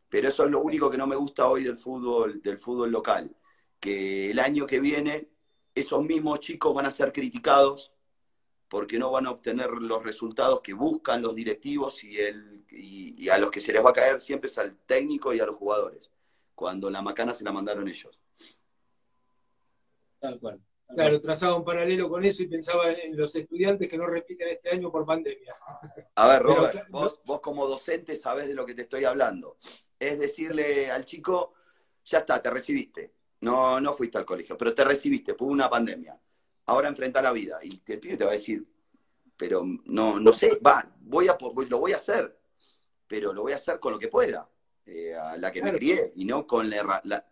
Pero 0.09 0.29
eso 0.29 0.45
es 0.45 0.51
lo 0.51 0.61
único 0.61 0.89
que 0.89 0.97
no 0.97 1.05
me 1.05 1.15
gusta 1.15 1.47
hoy 1.47 1.63
del 1.63 1.77
fútbol, 1.77 2.41
del 2.41 2.57
fútbol 2.57 2.91
local 2.91 3.35
que 3.79 4.31
el 4.31 4.39
año 4.39 4.67
que 4.67 4.79
viene 4.79 5.29
esos 5.73 6.03
mismos 6.03 6.39
chicos 6.39 6.73
van 6.73 6.85
a 6.85 6.91
ser 6.91 7.13
criticados 7.13 7.93
porque 8.67 8.99
no 8.99 9.11
van 9.11 9.25
a 9.25 9.31
obtener 9.31 9.71
los 9.71 10.03
resultados 10.03 10.61
que 10.61 10.73
buscan 10.73 11.21
los 11.21 11.33
directivos 11.33 12.03
y, 12.03 12.17
el, 12.17 12.65
y, 12.69 13.29
a 13.29 13.37
los 13.37 13.49
que 13.49 13.59
se 13.59 13.73
les 13.73 13.83
va 13.83 13.89
a 13.89 13.93
caer 13.93 14.21
siempre 14.21 14.49
es 14.49 14.57
al 14.57 14.77
técnico 14.85 15.33
y 15.33 15.39
a 15.39 15.45
los 15.45 15.55
jugadores, 15.55 16.11
cuando 16.59 16.89
la 16.89 17.01
macana 17.01 17.33
se 17.33 17.45
la 17.45 17.53
mandaron 17.53 17.87
ellos. 17.87 18.19
Tal 20.19 20.37
cual. 20.39 20.61
Claro, 20.93 21.21
trazaba 21.21 21.55
un 21.55 21.63
paralelo 21.63 22.09
con 22.09 22.25
eso 22.25 22.43
y 22.43 22.47
pensaba 22.47 22.91
en 22.91 23.15
los 23.15 23.33
estudiantes 23.33 23.87
que 23.87 23.97
no 23.97 24.07
repiten 24.07 24.49
este 24.49 24.71
año 24.71 24.91
por 24.91 25.05
pandemia. 25.05 25.55
A 26.15 26.27
ver, 26.27 26.41
Robert, 26.43 26.89
vos, 26.89 27.21
vos 27.23 27.39
como 27.39 27.65
docente 27.67 28.15
sabés 28.15 28.49
de 28.49 28.55
lo 28.55 28.65
que 28.65 28.75
te 28.75 28.81
estoy 28.81 29.05
hablando. 29.05 29.57
Es 29.97 30.19
decirle 30.19 30.91
al 30.91 31.05
chico, 31.05 31.53
ya 32.03 32.19
está, 32.19 32.41
te 32.41 32.49
recibiste 32.49 33.13
no, 33.41 33.79
no 33.79 33.93
fuiste 33.93 34.17
al 34.17 34.25
colegio, 34.25 34.57
pero 34.57 34.73
te 34.73 34.83
recibiste, 34.83 35.33
por 35.33 35.49
una 35.49 35.69
pandemia. 35.69 36.19
Ahora 36.65 36.89
enfrenta 36.89 37.21
la 37.21 37.31
vida. 37.31 37.59
Y 37.63 37.81
el 37.85 37.99
pibe 37.99 38.17
te 38.17 38.23
va 38.23 38.31
a 38.31 38.33
decir, 38.33 38.65
pero 39.37 39.63
no, 39.85 40.19
no 40.19 40.33
sé, 40.33 40.55
va, 40.55 40.85
voy 40.99 41.27
a, 41.27 41.37
lo 41.69 41.79
voy 41.79 41.93
a 41.93 41.97
hacer, 41.97 42.37
pero 43.07 43.33
lo 43.33 43.43
voy 43.43 43.53
a 43.53 43.57
hacer 43.57 43.79
con 43.79 43.93
lo 43.93 43.99
que 43.99 44.07
pueda, 44.07 44.47
eh, 44.91 45.15
a 45.15 45.37
la 45.37 45.51
que 45.51 45.61
me 45.61 45.71
crié, 45.71 46.13
y 46.15 46.25
no 46.25 46.47
con 46.47 46.67
la, 46.67 47.23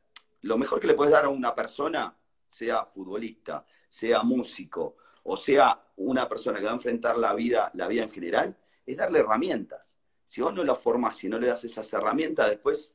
Lo 0.42 0.58
mejor 0.60 0.80
que 0.80 0.86
le 0.86 0.94
puedes 0.94 1.12
dar 1.12 1.26
a 1.26 1.30
una 1.30 1.56
persona, 1.56 2.16
sea 2.48 2.86
futbolista, 2.86 3.66
sea 3.90 4.22
músico, 4.22 4.98
o 5.24 5.36
sea 5.36 5.84
una 5.96 6.30
persona 6.30 6.60
que 6.60 6.66
va 6.66 6.72
a 6.72 6.76
enfrentar 6.76 7.18
la 7.18 7.34
vida, 7.34 7.72
la 7.74 7.88
vida 7.88 8.04
en 8.04 8.12
general, 8.12 8.56
es 8.86 8.96
darle 8.96 9.20
herramientas. 9.20 9.96
Si 10.24 10.40
vos 10.42 10.54
no 10.54 10.64
la 10.64 10.76
formás, 10.76 11.18
si 11.18 11.28
no 11.28 11.40
le 11.40 11.48
das 11.48 11.64
esas 11.64 11.92
herramientas, 11.94 12.48
después 12.50 12.94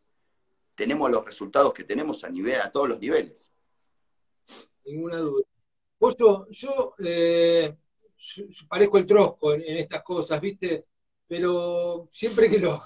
tenemos 0.77 1.11
los 1.11 1.25
resultados 1.25 1.73
que 1.73 1.83
tenemos 1.83 2.23
a 2.23 2.31
nivel, 2.31 2.61
a 2.61 2.71
todos 2.71 2.89
los 2.89 3.01
niveles. 3.01 3.51
Ninguna 4.85 5.19
duda. 5.19 5.45
Vos, 5.99 6.17
yo, 6.51 6.95
eh, 7.05 7.77
parezco 8.69 8.99
el 8.99 9.07
trosco 9.07 9.55
en, 9.55 9.77
estas 9.79 10.03
cosas, 10.03 10.41
¿viste? 10.41 10.87
Pero 11.27 12.07
siempre 12.11 12.49
que 12.49 12.59
lo, 12.59 12.81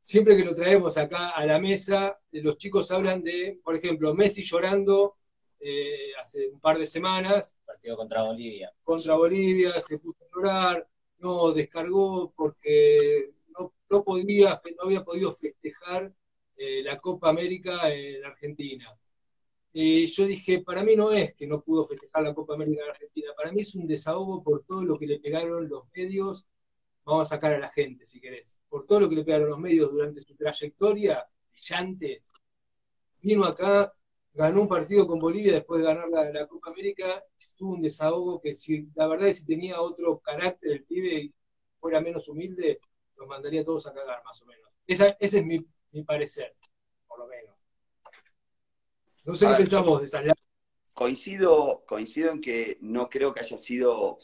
siempre 0.00 0.36
que 0.36 0.44
lo 0.44 0.54
traemos 0.54 0.96
acá 0.96 1.30
a 1.30 1.44
la 1.46 1.58
mesa, 1.58 2.18
los 2.32 2.56
chicos 2.58 2.90
hablan 2.90 3.22
de, 3.22 3.60
por 3.62 3.74
ejemplo, 3.74 4.14
Messi 4.14 4.42
llorando 4.42 5.16
eh, 5.60 6.12
hace 6.20 6.48
un 6.48 6.60
par 6.60 6.78
de 6.78 6.86
semanas. 6.86 7.56
Partido 7.64 7.96
contra 7.96 8.22
Bolivia. 8.22 8.72
Contra 8.82 9.14
Bolivia, 9.14 9.78
se 9.80 9.98
puso 9.98 10.24
a 10.24 10.28
llorar, 10.34 10.88
no 11.18 11.52
descargó 11.52 12.32
porque 12.34 13.30
no, 13.58 13.74
no 13.88 14.04
podía, 14.04 14.60
no 14.76 14.84
había 14.84 15.04
podido 15.04 15.32
festejar 15.32 16.12
eh, 16.56 16.82
la 16.82 16.96
Copa 16.96 17.28
América 17.28 17.92
en 17.92 18.24
Argentina. 18.24 18.94
Y 19.72 20.06
yo 20.06 20.26
dije, 20.26 20.62
para 20.62 20.82
mí 20.82 20.96
no 20.96 21.12
es 21.12 21.34
que 21.34 21.46
no 21.46 21.62
pudo 21.62 21.86
festejar 21.86 22.22
la 22.24 22.34
Copa 22.34 22.54
América 22.54 22.82
en 22.84 22.90
Argentina, 22.90 23.32
para 23.36 23.52
mí 23.52 23.62
es 23.62 23.74
un 23.76 23.86
desahogo 23.86 24.42
por 24.42 24.64
todo 24.64 24.82
lo 24.82 24.98
que 24.98 25.06
le 25.06 25.20
pegaron 25.20 25.68
los 25.68 25.84
medios, 25.94 26.44
vamos 27.04 27.22
a 27.22 27.34
sacar 27.36 27.54
a 27.54 27.58
la 27.58 27.70
gente 27.70 28.04
si 28.04 28.20
querés, 28.20 28.56
por 28.68 28.86
todo 28.86 29.00
lo 29.00 29.08
que 29.08 29.16
le 29.16 29.24
pegaron 29.24 29.50
los 29.50 29.58
medios 29.58 29.90
durante 29.90 30.20
su 30.20 30.34
trayectoria 30.36 31.26
brillante. 31.50 32.24
Vino 33.20 33.44
acá, 33.44 33.92
ganó 34.32 34.62
un 34.62 34.68
partido 34.68 35.06
con 35.06 35.18
Bolivia 35.18 35.52
después 35.52 35.80
de 35.80 35.86
ganar 35.86 36.08
la, 36.08 36.46
Copa 36.46 36.70
América, 36.70 37.22
estuvo 37.38 37.74
un 37.74 37.82
desahogo 37.82 38.40
que 38.40 38.54
si 38.54 38.88
la 38.94 39.06
verdad 39.06 39.28
es 39.28 39.34
que 39.34 39.40
si 39.40 39.46
tenía 39.46 39.80
otro 39.80 40.18
carácter 40.20 40.72
el 40.72 40.84
pibe 40.84 41.14
y 41.14 41.34
fuera 41.78 42.00
menos 42.00 42.28
humilde, 42.28 42.80
los 43.16 43.28
mandaría 43.28 43.64
todos 43.64 43.86
a 43.86 43.92
cagar 43.92 44.22
más 44.24 44.40
o 44.42 44.46
menos. 44.46 44.70
ese 44.86 45.16
es 45.18 45.44
mi 45.44 45.64
mi 45.92 46.04
parecer, 46.04 46.54
por 47.06 47.18
lo 47.18 47.26
menos. 47.26 47.56
No 49.24 49.36
sé 49.36 49.46
qué 49.48 49.54
pensás 49.54 49.84
vos 49.84 50.00
de 50.00 50.06
esas 50.06 50.24
Coincido, 50.94 51.84
coincido 51.86 52.32
en 52.32 52.40
que 52.40 52.78
no 52.80 53.08
creo 53.08 53.32
que 53.32 53.40
haya 53.40 53.56
sido 53.58 54.18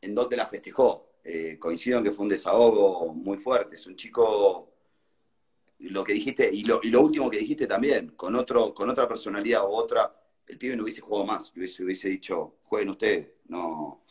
en 0.00 0.14
donde 0.14 0.36
la 0.36 0.46
festejó. 0.46 1.05
Eh, 1.28 1.58
coincido 1.58 1.98
en 1.98 2.04
que 2.04 2.12
fue 2.12 2.22
un 2.22 2.28
desahogo 2.28 3.12
muy 3.12 3.36
fuerte. 3.36 3.74
Es 3.74 3.84
un 3.88 3.96
chico, 3.96 4.70
lo 5.80 6.04
que 6.04 6.12
dijiste, 6.12 6.48
y 6.52 6.62
lo, 6.62 6.80
último 7.02 7.28
que 7.28 7.38
dijiste 7.38 7.66
también, 7.66 8.10
con, 8.10 8.36
otro, 8.36 8.72
con 8.72 8.88
otra 8.90 9.08
personalidad 9.08 9.64
o 9.64 9.70
otra, 9.70 10.14
el 10.46 10.56
pibe 10.56 10.76
no 10.76 10.84
hubiese 10.84 11.00
jugado 11.00 11.26
más, 11.26 11.52
hubiese, 11.56 11.82
hubiese 11.82 12.08
dicho, 12.10 12.58
jueguen 12.62 12.90
ustedes. 12.90 13.28
No. 13.48 14.04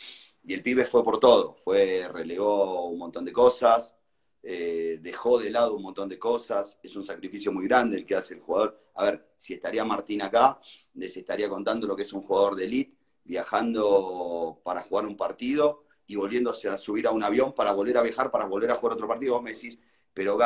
Y 0.44 0.54
el 0.56 0.62
pibe 0.62 0.84
fue 0.84 1.06
por 1.06 1.18
todo, 1.18 1.54
fue, 1.56 2.06
relegó 2.12 2.88
un 2.88 3.00
montón 3.00 3.24
de 3.24 3.32
cosas, 3.32 3.96
eh, 4.44 5.00
dejó 5.02 5.40
de 5.40 5.52
lado 5.52 5.74
un 5.74 5.84
montón 5.84 6.10
de 6.10 6.20
cosas, 6.20 6.78
es 6.84 6.98
un 6.98 7.06
sacrificio 7.06 7.50
muy 7.54 7.66
grande 7.66 7.96
el 7.96 8.06
que 8.06 8.16
hace 8.16 8.34
el 8.34 8.42
jugador. 8.42 8.90
A 8.96 9.06
ver, 9.06 9.30
si 9.38 9.54
estaría 9.54 9.86
Martín 9.86 10.22
acá, 10.22 10.60
les 10.96 11.16
estaría 11.16 11.48
contando 11.48 11.88
lo 11.88 11.96
que 11.96 12.02
es 12.02 12.12
un 12.12 12.24
jugador 12.24 12.56
de 12.58 12.66
elite, 12.66 12.98
viajando 13.24 14.60
para 14.66 14.82
jugar 14.82 15.06
un 15.06 15.16
partido 15.16 15.85
y 16.08 16.16
volviéndose 16.16 16.70
a 16.70 16.78
subir 16.78 17.08
a 17.08 17.12
un 17.12 17.24
avión 17.24 17.54
para 17.54 17.72
volver 17.72 17.98
a 17.98 18.02
viajar, 18.04 18.32
para 18.32 18.46
volver 18.46 18.72
a 18.72 18.76
jugar 18.76 18.94
otro 18.94 19.08
partido. 19.08 19.34
Vos 19.34 19.44
me 19.44 19.54
decís, 19.54 19.80
pero 20.14 20.38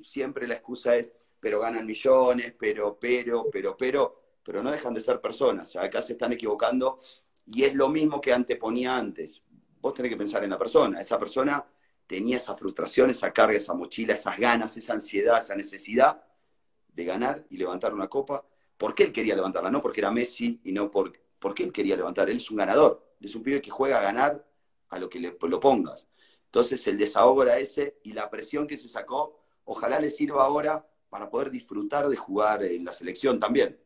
siempre 0.00 0.46
la 0.46 0.54
excusa 0.54 0.96
es, 0.96 1.12
pero 1.40 1.60
ganan 1.60 1.86
millones, 1.86 2.54
pero, 2.58 2.98
pero, 2.98 3.48
pero, 3.50 3.76
pero, 3.76 4.22
pero 4.42 4.62
no 4.62 4.70
dejan 4.70 4.94
de 4.94 5.00
ser 5.00 5.20
personas. 5.20 5.76
Acá 5.76 6.02
se 6.02 6.14
están 6.14 6.32
equivocando 6.32 6.98
y 7.46 7.64
es 7.64 7.74
lo 7.74 7.88
mismo 7.88 8.20
que 8.20 8.32
anteponía 8.32 8.96
antes. 8.96 9.42
Vos 9.80 9.94
tenés 9.94 10.10
que 10.10 10.16
pensar 10.16 10.42
en 10.44 10.50
la 10.50 10.56
persona. 10.56 11.00
Esa 11.00 11.18
persona 11.18 11.64
tenía 12.06 12.38
esa 12.38 12.56
frustración, 12.56 13.10
esa 13.10 13.32
carga, 13.32 13.56
esa 13.56 13.74
mochila, 13.74 14.14
esas 14.14 14.38
ganas, 14.38 14.76
esa 14.76 14.94
ansiedad, 14.94 15.38
esa 15.38 15.54
necesidad 15.54 16.22
de 16.88 17.04
ganar 17.04 17.44
y 17.50 17.58
levantar 17.58 17.92
una 17.92 18.08
copa. 18.08 18.44
¿Por 18.76 18.94
qué 18.94 19.04
él 19.04 19.12
quería 19.12 19.36
levantarla? 19.36 19.70
No 19.70 19.82
porque 19.82 20.00
era 20.00 20.10
Messi 20.10 20.60
y 20.64 20.72
no 20.72 20.90
por, 20.90 21.12
porque 21.38 21.64
él 21.64 21.72
quería 21.72 21.96
levantar. 21.96 22.30
Él 22.30 22.38
es 22.38 22.50
un 22.50 22.56
ganador, 22.56 23.14
es 23.20 23.34
un 23.34 23.42
pibe 23.42 23.60
que 23.60 23.70
juega 23.70 23.98
a 23.98 24.02
ganar 24.02 24.47
a 24.88 24.98
lo 24.98 25.08
que 25.08 25.20
le, 25.20 25.36
lo 25.40 25.60
pongas. 25.60 26.08
Entonces 26.44 26.86
el 26.86 26.98
desahogo 26.98 27.42
era 27.42 27.58
ese 27.58 27.98
y 28.02 28.12
la 28.12 28.30
presión 28.30 28.66
que 28.66 28.76
se 28.76 28.88
sacó, 28.88 29.38
ojalá 29.64 30.00
le 30.00 30.10
sirva 30.10 30.44
ahora 30.44 30.88
para 31.10 31.28
poder 31.30 31.50
disfrutar 31.50 32.08
de 32.08 32.16
jugar 32.16 32.62
en 32.62 32.84
la 32.84 32.92
selección 32.92 33.38
también. 33.38 33.78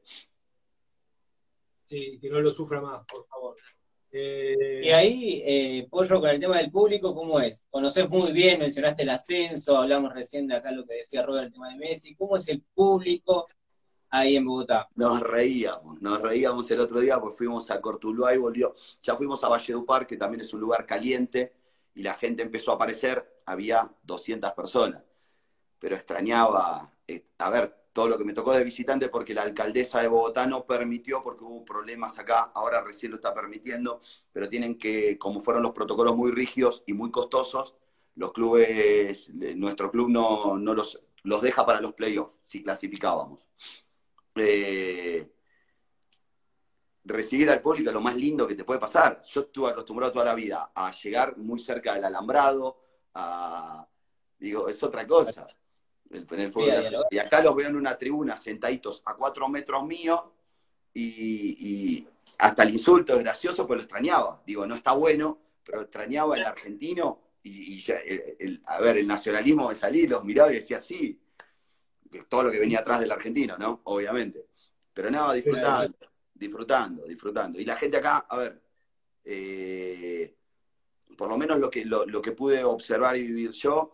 Sí, 1.85 2.19
que 2.21 2.31
no 2.31 2.41
lo 2.41 2.53
sufra 2.53 2.81
más, 2.81 3.05
por 3.07 3.27
favor. 3.27 3.57
Y 4.15 4.91
ahí, 4.91 5.43
eh, 5.45 5.89
Pollo, 5.91 6.21
con 6.21 6.29
el 6.29 6.39
tema 6.39 6.59
del 6.59 6.71
público, 6.71 7.15
¿cómo 7.15 7.41
es? 7.41 7.65
Conoces 7.71 8.11
muy 8.11 8.33
bien, 8.33 8.61
mencionaste 8.61 9.05
el 9.05 9.09
ascenso, 9.09 9.79
hablamos 9.79 10.13
recién 10.13 10.47
de 10.47 10.57
acá 10.57 10.71
lo 10.71 10.85
que 10.85 10.97
decía 10.97 11.23
Robert, 11.23 11.47
el 11.47 11.53
tema 11.53 11.71
de 11.71 11.77
Messi. 11.77 12.15
¿Cómo 12.15 12.37
es 12.37 12.47
el 12.49 12.63
público 12.75 13.49
ahí 14.13 14.37
en 14.37 14.45
Bogotá? 14.45 14.89
Nos 14.95 15.21
reíamos, 15.21 16.01
nos 16.01 16.23
reíamos 16.23 16.71
el 16.71 16.81
otro 16.81 17.01
día, 17.01 17.19
pues 17.21 17.37
fuimos 17.37 17.71
a 17.71 17.81
Cortuluá 17.81 18.35
y 18.35 18.39
volvió. 18.39 18.75
Ya 19.03 19.17
fuimos 19.17 19.43
a 19.43 19.49
Valledupar, 19.49 20.07
que 20.07 20.17
también 20.17 20.43
es 20.43 20.53
un 20.55 20.61
lugar 20.61 20.87
caliente, 20.87 21.53
y 21.95 22.03
la 22.03 22.15
gente 22.15 22.43
empezó 22.43 22.71
a 22.73 22.75
aparecer, 22.77 23.39
había 23.47 23.91
200 24.05 24.53
personas. 24.53 25.03
Pero 25.79 25.97
extrañaba, 25.97 26.93
eh, 27.09 27.27
a 27.39 27.51
ver, 27.51 27.83
todo 27.93 28.09
lo 28.09 28.19
que 28.19 28.25
me 28.25 28.33
tocó 28.33 28.53
de 28.53 28.65
visitante 28.65 29.09
porque 29.09 29.35
la 29.35 29.43
alcaldesa 29.43 30.01
de 30.01 30.09
Bogotá 30.09 30.47
no 30.47 30.65
permitió, 30.65 31.23
porque 31.23 31.45
hubo 31.45 31.65
problemas 31.65 32.19
acá, 32.19 32.53
ahora 32.55 32.83
recién 32.83 33.11
lo 33.13 33.17
está 33.17 33.35
permitiendo, 33.35 34.01
pero 34.33 34.49
tienen 34.49 34.79
que, 34.79 35.19
como 35.19 35.41
fueron 35.41 35.63
los 35.63 35.73
protocolos 35.73 36.17
muy 36.17 36.31
rígidos 36.33 36.85
y 36.87 36.93
muy 36.95 37.11
costosos, 37.11 37.77
los 38.15 38.33
clubes, 38.33 39.31
nuestro 39.57 39.91
club 39.91 40.09
no, 40.11 40.57
los, 40.57 41.01
los 41.23 41.43
deja 41.43 41.65
para 41.67 41.81
los 41.81 41.95
playoffs, 41.95 42.39
si 42.43 42.63
clasificábamos. 42.63 43.47
Eh, 44.35 45.31
recibir 47.05 47.51
al 47.51 47.61
público 47.61 47.91
es 47.91 47.95
lo 47.95 48.01
más 48.01 48.17
lindo 48.17 48.47
que 48.47 48.55
te 48.55 48.65
puede 48.65 48.81
pasar. 48.81 49.23
Yo 49.25 49.43
estuve 49.43 49.71
acostumbrado 49.71 50.13
toda 50.13 50.25
la 50.25 50.35
vida 50.35 50.73
a 50.75 50.91
llegar 50.93 51.37
muy 51.37 51.59
cerca 51.59 51.95
del 51.95 52.05
alambrado, 52.05 52.81
a, 53.15 53.87
digo, 54.39 54.69
es 54.69 54.83
otra 54.83 55.07
cosa 55.07 55.47
y 57.11 57.19
acá 57.19 57.43
los 57.43 57.57
veo 57.57 57.69
en 57.69 57.77
una 57.77 57.97
tribuna 57.97 58.37
sentaditos 58.37 59.03
a 59.07 59.15
cuatro 59.15 59.49
metros 59.49 59.85
mío 59.87 60.33
y, 60.95 62.07
hasta 62.39 62.65
el 62.65 62.71
insulto 62.71 63.15
es 63.15 63.21
gracioso, 63.21 63.67
pues 63.67 63.77
lo 63.77 63.83
extrañaba. 63.85 64.43
Digo, 64.45 64.67
no 64.67 64.75
está 64.75 64.93
bueno, 64.93 65.39
pero 65.65 65.83
extrañaba 65.83 66.37
el 66.37 66.45
argentino 66.45 67.21
y, 67.43 67.83
a 68.67 68.81
ver, 68.81 68.97
el 68.99 69.07
nacionalismo 69.07 69.69
me 69.69 69.77
salí, 69.77 70.09
los 70.09 70.25
miraba 70.25 70.51
y 70.51 70.57
decía, 70.57 70.81
sí, 70.81 71.21
todo 72.29 72.45
lo 72.45 72.51
que 72.51 72.59
venía 72.59 72.81
atrás 72.81 73.01
del 73.01 73.13
argentino, 73.13 73.57
¿no? 73.59 73.81
Obviamente. 73.85 74.47
Pero 74.93 75.11
nada, 75.11 75.33
disfrutaba, 75.33 75.87
disfrutando, 76.35 77.05
disfrutando. 77.07 77.59
Y 77.59 77.65
la 77.65 77.77
gente 77.77 77.97
acá, 77.97 78.27
a 78.29 78.37
ver, 78.37 78.63
eh, 79.25 80.35
por 81.17 81.29
lo 81.29 81.37
menos 81.37 81.59
lo 81.59 81.71
que, 81.71 81.85
lo, 81.85 82.23
que 82.23 82.33
pude 82.33 82.63
observar 82.65 83.17
y 83.17 83.27
vivir 83.27 83.53
yo, 83.53 83.93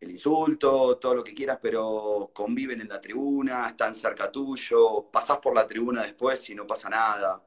el 0.00 0.10
insulto, 0.10 0.98
todo 0.98 1.14
lo 1.14 1.24
que 1.24 1.34
quieras, 1.34 1.58
pero 1.62 2.30
conviven 2.34 2.80
en 2.80 2.88
la 2.88 3.00
tribuna, 3.00 3.68
están 3.68 3.94
cerca 3.94 4.30
tuyo, 4.30 5.08
pasás 5.12 5.38
por 5.38 5.54
la 5.54 5.66
tribuna 5.66 6.02
después 6.02 6.48
y 6.50 6.54
no 6.54 6.66
pasa 6.66 6.88
nada. 6.88 7.42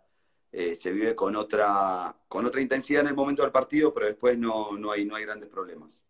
Eh, 0.51 0.73
se 0.73 0.91
vive 0.91 1.13
con 1.13 1.35
otra, 1.35 2.15
con 2.29 2.45
otra 2.45 2.61
intensidad 2.61 3.01
en 3.01 3.09
el 3.09 3.15
momento 3.15 3.41
del 3.41 3.51
partido, 3.51 3.93
pero 3.93 4.05
después 4.05 4.37
no, 4.37 4.77
no, 4.77 4.91
hay, 4.91 5.03
no 5.03 5.15
hay 5.15 5.25
grandes 5.25 5.49
problemas. 5.49 6.01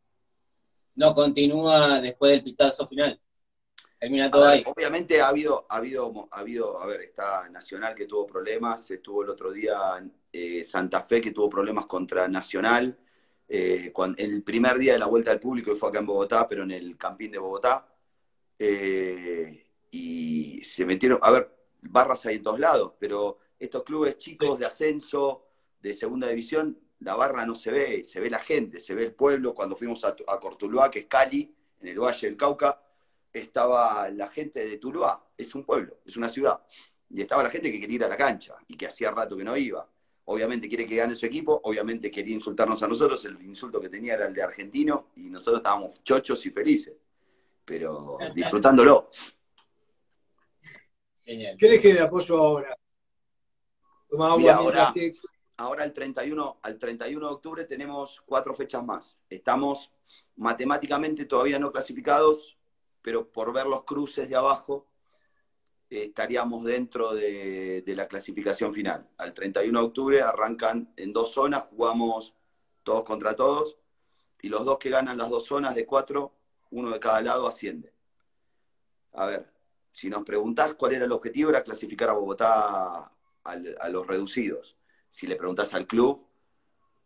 No 0.94 1.16
continúa 1.16 2.00
después 2.00 2.32
del 2.32 2.44
pitazo 2.44 2.88
final. 2.88 3.20
Termina 4.06 4.30
todo 4.30 4.46
ahí. 4.46 4.64
Obviamente 4.68 5.20
ha 5.20 5.30
habido, 5.30 5.66
ha 5.68 5.78
habido, 5.78 6.28
ha 6.30 6.40
habido, 6.42 6.80
a 6.80 6.86
ver, 6.86 7.02
está 7.02 7.50
Nacional 7.50 7.96
que 7.96 8.06
tuvo 8.06 8.28
problemas, 8.28 8.92
estuvo 8.92 9.24
el 9.24 9.32
otro 9.32 9.52
día 9.52 9.76
eh, 10.32 10.64
Santa 10.64 11.02
Fe 11.02 11.20
que 11.20 11.32
tuvo 11.32 11.50
problemas 11.50 11.88
contra 11.88 12.28
Nacional, 12.28 12.96
eh, 13.48 13.92
el 14.18 14.44
primer 14.44 14.78
día 14.78 14.94
de 14.94 15.00
la 15.00 15.08
vuelta 15.08 15.32
del 15.32 15.40
público 15.40 15.76
fue 15.76 15.90
acá 15.90 15.98
en 15.98 16.06
Bogotá, 16.06 16.48
pero 16.48 16.62
en 16.62 16.70
el 16.70 16.96
Campín 17.00 17.32
de 17.32 17.40
Bogotá. 17.40 17.88
Eh, 18.60 19.72
y 19.90 20.64
se 20.64 20.86
metieron, 20.86 21.18
a 21.24 21.32
ver, 21.32 21.50
barras 21.82 22.28
hay 22.28 22.36
en 22.36 22.44
todos 22.44 22.60
lados, 22.60 22.94
pero 23.00 23.40
estos 23.58 23.82
clubes 23.82 24.20
chicos 24.20 24.60
de 24.60 24.68
ascenso, 24.68 25.48
de 25.82 25.94
segunda 25.94 26.28
división, 26.28 26.78
la 27.00 27.16
barra 27.16 27.44
no 27.44 27.56
se 27.56 27.72
ve, 27.72 28.04
se 28.04 28.20
ve 28.20 28.30
la 28.30 28.38
gente, 28.38 28.80
se 28.80 28.94
ve 28.94 29.06
el 29.06 29.16
pueblo. 29.16 29.56
Cuando 29.56 29.76
fuimos 29.76 30.06
a, 30.06 30.16
a 30.28 30.40
Cortuluá, 30.40 30.92
que 30.92 31.00
es 31.00 31.06
Cali, 31.08 31.56
en 31.82 31.88
el 31.88 32.00
Valle 32.00 32.28
del 32.28 32.38
Cauca, 32.38 32.85
estaba 33.40 34.10
la 34.10 34.28
gente 34.28 34.66
de 34.66 34.78
Tuluá, 34.78 35.24
es 35.38 35.54
un 35.56 35.64
pueblo, 35.64 35.98
es 36.06 36.18
una 36.18 36.30
ciudad, 36.30 36.62
y 37.10 37.22
estaba 37.22 37.44
la 37.44 37.50
gente 37.50 37.72
que 37.72 37.80
quería 37.80 37.96
ir 37.96 38.04
a 38.04 38.08
la 38.08 38.18
cancha 38.18 38.56
y 38.68 38.76
que 38.76 38.88
hacía 38.88 39.12
rato 39.12 39.38
que 39.38 39.44
no 39.44 39.56
iba. 39.56 39.88
Obviamente 40.26 40.68
quiere 40.68 40.88
que 40.88 40.96
gane 40.96 41.16
su 41.16 41.26
equipo, 41.26 41.60
obviamente 41.64 42.10
quería 42.10 42.34
insultarnos 42.34 42.82
a 42.82 42.88
nosotros, 42.88 43.24
el 43.26 43.40
insulto 43.44 43.80
que 43.80 43.90
tenía 43.90 44.16
era 44.16 44.28
el 44.28 44.34
de 44.34 44.42
argentino 44.42 45.12
y 45.16 45.30
nosotros 45.30 45.60
estábamos 45.60 46.04
chochos 46.04 46.44
y 46.46 46.50
felices, 46.50 46.96
pero 47.64 48.18
disfrutándolo. 48.34 49.12
¿Qué 51.24 51.58
le 51.60 51.82
queda 51.82 52.06
apoyo 52.06 52.38
ahora? 52.38 52.78
ahora, 54.18 54.94
ahora 55.58 55.84
el 55.84 55.94
31, 55.94 56.60
al 56.62 56.80
31 56.80 57.28
de 57.28 57.34
octubre 57.34 57.66
tenemos 57.66 58.22
cuatro 58.26 58.54
fechas 58.54 58.84
más. 58.84 59.20
Estamos 59.30 59.92
matemáticamente 60.36 61.26
todavía 61.26 61.60
no 61.60 61.72
clasificados, 61.72 62.58
pero 63.06 63.32
por 63.32 63.54
ver 63.54 63.68
los 63.68 63.84
cruces 63.84 64.28
de 64.28 64.36
abajo, 64.36 64.88
eh, 65.92 66.06
estaríamos 66.06 66.64
dentro 66.64 67.14
de, 67.14 67.84
la 67.86 68.08
clasificación 68.08 68.74
final. 68.74 69.08
Al 69.20 69.32
31 69.32 69.80
de 69.80 69.86
octubre 69.86 70.22
arrancan 70.24 70.92
en 70.98 71.14
dos 71.14 71.32
zonas, 71.32 71.66
jugamos 71.70 72.34
todos 72.82 73.04
contra 73.04 73.36
todos, 73.36 73.78
y 74.42 74.50
los 74.50 74.66
dos 74.66 74.80
que 74.80 74.90
ganan 74.90 75.20
las 75.20 75.30
dos 75.30 75.46
zonas 75.46 75.76
de 75.76 75.86
cuatro, 75.86 76.34
uno 76.72 76.90
de 76.90 77.00
cada 77.00 77.22
lado, 77.22 77.46
asciende. 77.46 77.94
A 79.14 79.28
ver, 79.28 79.54
si 79.92 80.10
nos 80.10 80.24
preguntás 80.24 80.74
cuál 80.74 80.94
era 80.94 81.06
el 81.06 81.12
objetivo, 81.12 81.52
era 81.52 81.62
clasificar 81.62 82.10
a 82.10 82.14
Bogotá 82.14 83.12
a 83.44 83.90
los 83.90 84.08
reducidos. 84.08 84.78
Si 85.12 85.28
le 85.28 85.36
preguntás 85.36 85.76
al 85.76 85.86
club, 85.86 86.26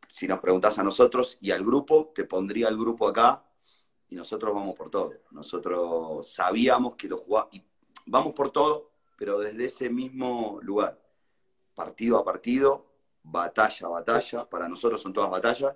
si 0.07 0.29
nos 0.29 0.39
preguntás 0.39 0.79
a 0.79 0.83
nosotros 0.83 1.37
y 1.41 1.51
al 1.51 1.65
grupo, 1.65 2.13
te 2.15 2.23
pondría 2.23 2.69
el 2.69 2.77
grupo 2.77 3.05
acá 3.05 3.43
y 4.09 4.15
nosotros 4.15 4.53
vamos 4.53 4.75
por 4.75 4.89
todo. 4.89 5.13
Nosotros 5.31 6.27
sabíamos 6.27 6.95
que 6.95 7.07
lo 7.07 7.17
jugábamos, 7.17 7.55
y 7.55 7.63
vamos 8.07 8.33
por 8.33 8.51
todo, 8.51 8.91
pero 9.15 9.39
desde 9.39 9.65
ese 9.65 9.89
mismo 9.89 10.59
lugar, 10.61 10.99
partido 11.75 12.17
a 12.17 12.23
partido, 12.23 12.85
batalla 13.23 13.87
a 13.87 13.89
batalla, 13.89 14.49
para 14.49 14.67
nosotros 14.67 15.01
son 15.01 15.13
todas 15.13 15.29
batallas, 15.29 15.75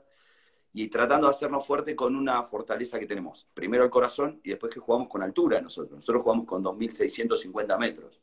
y 0.76 0.88
tratando 0.88 1.28
de 1.28 1.32
hacernos 1.32 1.67
fuerte 1.67 1.96
con 1.96 2.15
una 2.15 2.41
fortaleza 2.43 3.00
que 3.00 3.06
tenemos. 3.06 3.48
Primero 3.54 3.84
el 3.84 3.91
corazón 3.91 4.41
y 4.43 4.50
después 4.50 4.74
que 4.74 4.80
jugamos 4.80 5.08
con 5.08 5.22
altura 5.22 5.62
nosotros. 5.62 5.96
Nosotros 5.98 6.24
jugamos 6.24 6.48
con 6.48 6.63
2.650 6.63 7.78
metros. 7.78 8.19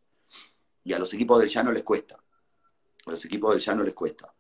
Y 0.82 0.92
a 0.92 0.98
los 0.98 1.14
equipos 1.14 1.38
del 1.38 1.48
llano 1.48 1.70
les 1.70 1.84
cuesta. 1.84 2.16
A 3.06 3.10
los 3.10 3.24
equipos 3.24 3.52
del 3.52 3.60
llano 3.60 3.84
les 3.84 3.94
cuesta. 3.94 4.34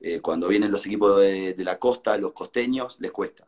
Eh, 0.00 0.20
cuando 0.20 0.48
vienen 0.48 0.72
los 0.72 0.84
equipos 0.86 1.20
de 1.20 1.54
la 1.58 1.78
costa, 1.78 2.16
los 2.16 2.32
costeños, 2.32 2.98
les 2.98 3.12
cuesta. 3.12 3.46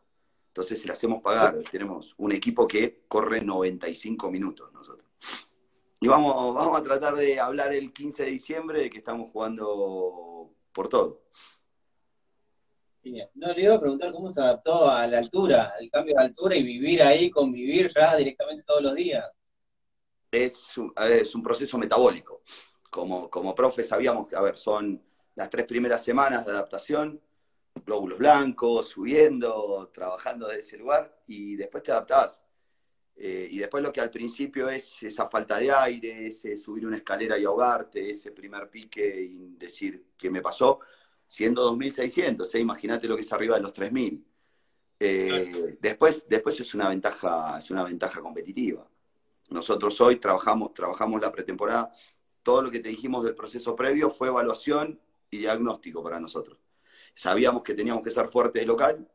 Entonces 0.55 0.79
se 0.79 0.87
le 0.87 0.93
hacemos 0.93 1.21
pagar. 1.21 1.61
Tenemos 1.69 2.15
un 2.17 2.31
equipo 2.31 2.65
que 2.65 3.03
corre 3.09 3.41
95 3.41 4.31
minutos 4.31 4.71
nosotros. 4.71 5.05
Y 5.99 6.07
vamos, 6.07 6.55
vamos 6.55 6.79
a 6.79 6.81
tratar 6.81 7.13
de 7.13 7.41
hablar 7.41 7.73
el 7.73 7.91
15 7.91 8.23
de 8.23 8.31
diciembre 8.31 8.79
de 8.79 8.89
que 8.89 8.99
estamos 8.99 9.29
jugando 9.31 10.53
por 10.71 10.87
todo. 10.87 11.23
No, 13.33 13.51
le 13.51 13.63
iba 13.63 13.75
a 13.75 13.79
preguntar 13.81 14.13
cómo 14.13 14.31
se 14.31 14.39
adaptó 14.39 14.89
a 14.89 15.05
la 15.07 15.17
altura, 15.17 15.73
al 15.77 15.91
cambio 15.91 16.15
de 16.15 16.23
altura 16.23 16.55
y 16.55 16.63
vivir 16.63 17.03
ahí, 17.03 17.29
convivir 17.29 17.91
ya 17.93 18.15
directamente 18.15 18.63
todos 18.63 18.81
los 18.81 18.95
días. 18.95 19.29
Es 20.31 20.77
un, 20.77 20.93
es 20.95 21.35
un 21.35 21.43
proceso 21.43 21.77
metabólico. 21.77 22.43
Como, 22.89 23.29
como 23.29 23.53
profe 23.53 23.83
sabíamos 23.83 24.29
que, 24.29 24.37
a 24.37 24.41
ver, 24.41 24.57
son 24.57 25.03
las 25.35 25.49
tres 25.49 25.65
primeras 25.65 26.01
semanas 26.01 26.45
de 26.45 26.53
adaptación, 26.53 27.19
glóbulos 27.83 28.17
blancos, 28.17 28.87
subiendo, 28.89 29.89
trabajando 29.93 30.47
desde 30.47 30.59
ese 30.59 30.77
lugar, 30.77 31.21
y 31.27 31.55
después 31.55 31.83
te 31.83 31.91
adaptás. 31.91 32.41
Eh, 33.17 33.47
y 33.49 33.59
después 33.59 33.81
lo 33.81 33.93
que 33.93 34.01
al 34.01 34.09
principio 34.09 34.69
es 34.69 35.01
esa 35.03 35.29
falta 35.29 35.57
de 35.57 35.71
aire, 35.71 36.27
ese 36.27 36.57
subir 36.57 36.85
una 36.85 36.97
escalera 36.97 37.37
y 37.37 37.45
ahogarte, 37.45 38.09
ese 38.09 38.31
primer 38.31 38.69
pique 38.69 39.21
y 39.21 39.55
decir 39.57 40.07
qué 40.17 40.29
me 40.29 40.41
pasó, 40.41 40.79
siendo 41.25 41.63
2600, 41.63 42.55
¿eh? 42.55 42.59
imagínate 42.59 43.07
lo 43.07 43.15
que 43.15 43.21
es 43.21 43.31
arriba 43.31 43.55
de 43.55 43.61
los 43.61 43.73
3000. 43.73 44.25
Eh, 44.99 45.77
después, 45.79 46.27
después 46.27 46.59
es 46.59 46.73
una 46.73 46.89
ventaja, 46.89 47.57
es 47.59 47.71
una 47.71 47.83
ventaja 47.83 48.21
competitiva. 48.21 48.87
Nosotros 49.49 49.99
hoy 50.01 50.17
trabajamos, 50.17 50.73
trabajamos 50.73 51.21
la 51.21 51.31
pretemporada. 51.31 51.91
Todo 52.43 52.63
lo 52.63 52.71
que 52.71 52.79
te 52.79 52.89
dijimos 52.89 53.23
del 53.23 53.35
proceso 53.35 53.75
previo 53.75 54.09
fue 54.09 54.27
evaluación 54.27 54.99
y 55.29 55.37
diagnóstico 55.39 56.03
para 56.03 56.19
nosotros 56.19 56.64
sabíamos 57.15 57.63
que 57.63 57.73
teníamos 57.73 58.03
que 58.03 58.11
ser 58.11 58.27
fuerte 58.27 58.59
de 58.59 58.65
local, 58.65 59.09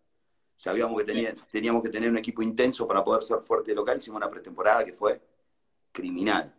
sabíamos 0.56 1.00
que 1.00 1.36
teníamos 1.52 1.82
que 1.82 1.90
tener 1.90 2.10
un 2.10 2.18
equipo 2.18 2.42
intenso 2.42 2.88
para 2.88 3.04
poder 3.04 3.22
ser 3.22 3.40
fuerte 3.44 3.70
de 3.70 3.76
local, 3.76 3.98
hicimos 3.98 4.16
una 4.16 4.30
pretemporada 4.30 4.84
que 4.84 4.94
fue 4.94 5.20
criminal, 5.92 6.52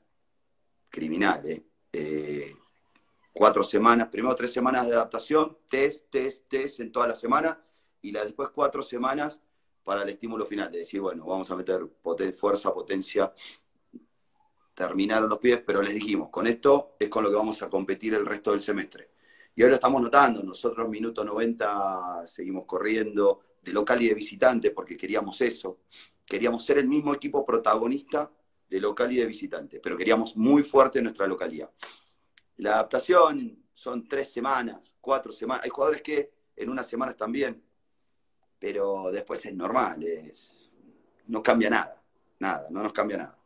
criminal, 0.89 1.41
¿eh? 1.45 1.63
¿eh? 1.91 2.55
cuatro 3.33 3.63
semanas, 3.63 4.07
primero 4.09 4.35
tres 4.35 4.53
semanas 4.53 4.85
de 4.87 4.93
adaptación, 4.93 5.57
test, 5.69 6.09
test, 6.11 6.47
test 6.47 6.79
en 6.79 6.91
toda 6.91 7.07
la 7.07 7.15
semana, 7.15 7.59
y 8.01 8.11
las 8.11 8.25
después 8.25 8.49
cuatro 8.49 8.83
semanas 8.83 9.41
para 9.83 10.03
el 10.03 10.09
estímulo 10.09 10.45
final, 10.45 10.71
de 10.71 10.79
decir, 10.79 11.01
bueno, 11.01 11.25
vamos 11.25 11.49
a 11.49 11.55
meter 11.55 11.87
fuerza, 12.33 12.71
potencia, 12.71 13.33
terminaron 14.75 15.27
los 15.27 15.39
pies, 15.39 15.61
pero 15.65 15.81
les 15.81 15.95
dijimos, 15.95 16.29
con 16.29 16.45
esto 16.45 16.95
es 16.99 17.09
con 17.09 17.23
lo 17.23 17.29
que 17.29 17.35
vamos 17.35 17.61
a 17.63 17.69
competir 17.69 18.13
el 18.13 18.25
resto 18.25 18.51
del 18.51 18.61
semestre. 18.61 19.09
Y 19.55 19.63
lo 19.63 19.73
estamos 19.73 20.01
notando, 20.01 20.41
nosotros 20.41 20.87
minuto 20.87 21.23
90 21.23 22.25
seguimos 22.25 22.65
corriendo 22.65 23.41
de 23.61 23.73
local 23.73 24.01
y 24.01 24.07
de 24.07 24.13
visitante 24.13 24.71
porque 24.71 24.95
queríamos 24.95 25.39
eso. 25.41 25.79
Queríamos 26.25 26.63
ser 26.63 26.77
el 26.77 26.87
mismo 26.87 27.13
equipo 27.13 27.45
protagonista 27.45 28.31
de 28.69 28.79
local 28.79 29.11
y 29.11 29.17
de 29.17 29.25
visitante, 29.25 29.79
pero 29.81 29.97
queríamos 29.97 30.37
muy 30.37 30.63
fuerte 30.63 31.01
nuestra 31.01 31.27
localidad. 31.27 31.69
La 32.57 32.75
adaptación 32.75 33.65
son 33.73 34.07
tres 34.07 34.31
semanas, 34.31 34.93
cuatro 35.01 35.31
semanas. 35.33 35.65
Hay 35.65 35.69
jugadores 35.69 36.01
que 36.01 36.31
en 36.55 36.69
unas 36.69 36.87
semanas 36.87 37.17
también, 37.17 37.61
pero 38.57 39.11
después 39.11 39.45
es 39.45 39.53
normal, 39.53 40.03
es... 40.03 40.71
no 41.27 41.43
cambia 41.43 41.69
nada, 41.69 42.01
nada, 42.39 42.67
no 42.69 42.81
nos 42.83 42.93
cambia 42.93 43.17
nada. 43.17 43.37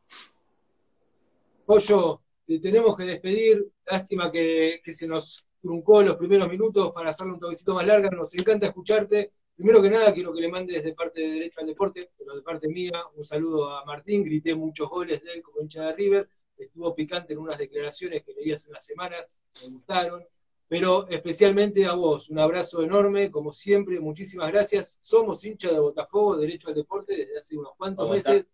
Pollo, 1.65 2.21
tenemos 2.45 2.95
que 2.95 3.05
despedir. 3.05 3.65
Lástima 3.87 4.31
que, 4.31 4.81
que 4.83 4.93
se 4.93 5.07
nos 5.07 5.47
truncó 5.65 6.03
los 6.03 6.15
primeros 6.15 6.47
minutos 6.47 6.91
para 6.91 7.09
hacerle 7.09 7.33
un 7.33 7.39
toquecito 7.39 7.73
más 7.73 7.87
larga. 7.87 8.11
Nos 8.11 8.31
encanta 8.35 8.67
escucharte. 8.67 9.31
Primero 9.55 9.81
que 9.81 9.89
nada, 9.89 10.13
quiero 10.13 10.31
que 10.31 10.39
le 10.39 10.47
mandes 10.47 10.83
de 10.83 10.93
parte 10.93 11.21
de 11.21 11.27
Derecho 11.27 11.61
al 11.61 11.65
Deporte, 11.65 12.11
pero 12.15 12.35
de 12.35 12.43
parte 12.43 12.67
mía, 12.67 13.03
un 13.15 13.25
saludo 13.25 13.71
a 13.71 13.83
Martín. 13.83 14.23
Grité 14.23 14.53
muchos 14.53 14.87
goles 14.87 15.23
de 15.23 15.31
él 15.31 15.41
como 15.41 15.61
hincha 15.61 15.85
de 15.85 15.93
River. 15.93 16.29
Estuvo 16.55 16.93
picante 16.93 17.33
en 17.33 17.39
unas 17.39 17.57
declaraciones 17.57 18.21
que 18.23 18.33
leí 18.33 18.51
hace 18.51 18.69
unas 18.69 18.85
semanas, 18.85 19.35
me 19.63 19.69
gustaron. 19.69 20.23
Pero 20.67 21.07
especialmente 21.09 21.85
a 21.85 21.93
vos, 21.93 22.29
un 22.29 22.37
abrazo 22.37 22.83
enorme, 22.83 23.31
como 23.31 23.51
siempre, 23.51 23.99
muchísimas 23.99 24.51
gracias. 24.51 24.99
Somos 25.01 25.43
hincha 25.43 25.71
de 25.71 25.79
Botafogo, 25.79 26.37
Derecho 26.37 26.69
al 26.69 26.75
Deporte, 26.75 27.15
desde 27.15 27.37
hace 27.39 27.57
unos 27.57 27.75
cuantos 27.75 28.07
meses. 28.07 28.45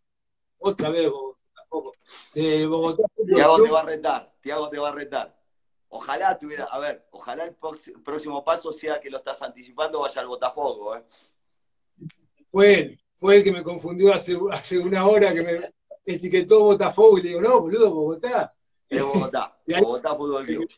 Otra 0.59 0.89
vez 0.89 1.09
Botafogo. 1.09 1.93
De 2.33 2.65
Bogotá. 2.67 3.03
Tiago 3.27 3.61
te 3.61 3.69
va 3.69 3.81
a 3.81 3.85
retar, 3.85 4.33
Tiago 4.39 4.69
te 4.69 4.79
va 4.79 4.89
a 4.89 4.93
retar. 4.93 5.40
Ojalá 5.93 6.39
tuviera, 6.39 6.63
a 6.65 6.79
ver, 6.79 7.05
ojalá 7.11 7.43
el 7.43 7.55
próximo 8.01 8.45
paso 8.45 8.71
sea 8.71 9.01
que 9.01 9.09
lo 9.09 9.17
estás 9.17 9.41
anticipando, 9.41 9.99
vaya 9.99 10.21
al 10.21 10.27
Botafogo. 10.27 10.95
¿eh? 10.95 11.03
Fue 12.49 12.73
él, 12.79 13.03
fue 13.15 13.37
el 13.37 13.43
que 13.43 13.51
me 13.51 13.61
confundió 13.61 14.13
hace, 14.13 14.39
hace 14.51 14.79
una 14.79 15.05
hora 15.05 15.33
que 15.33 15.41
me 15.41 15.73
etiquetó 16.05 16.63
Botafogo 16.63 17.17
y 17.17 17.23
le 17.23 17.27
digo, 17.29 17.41
no, 17.41 17.59
boludo, 17.59 17.93
Bogotá. 17.93 18.55
Es 18.87 19.03
Bogotá. 19.03 19.59
Bogotá 19.81 20.15
Fútbol 20.15 20.45
Club. 20.45 20.69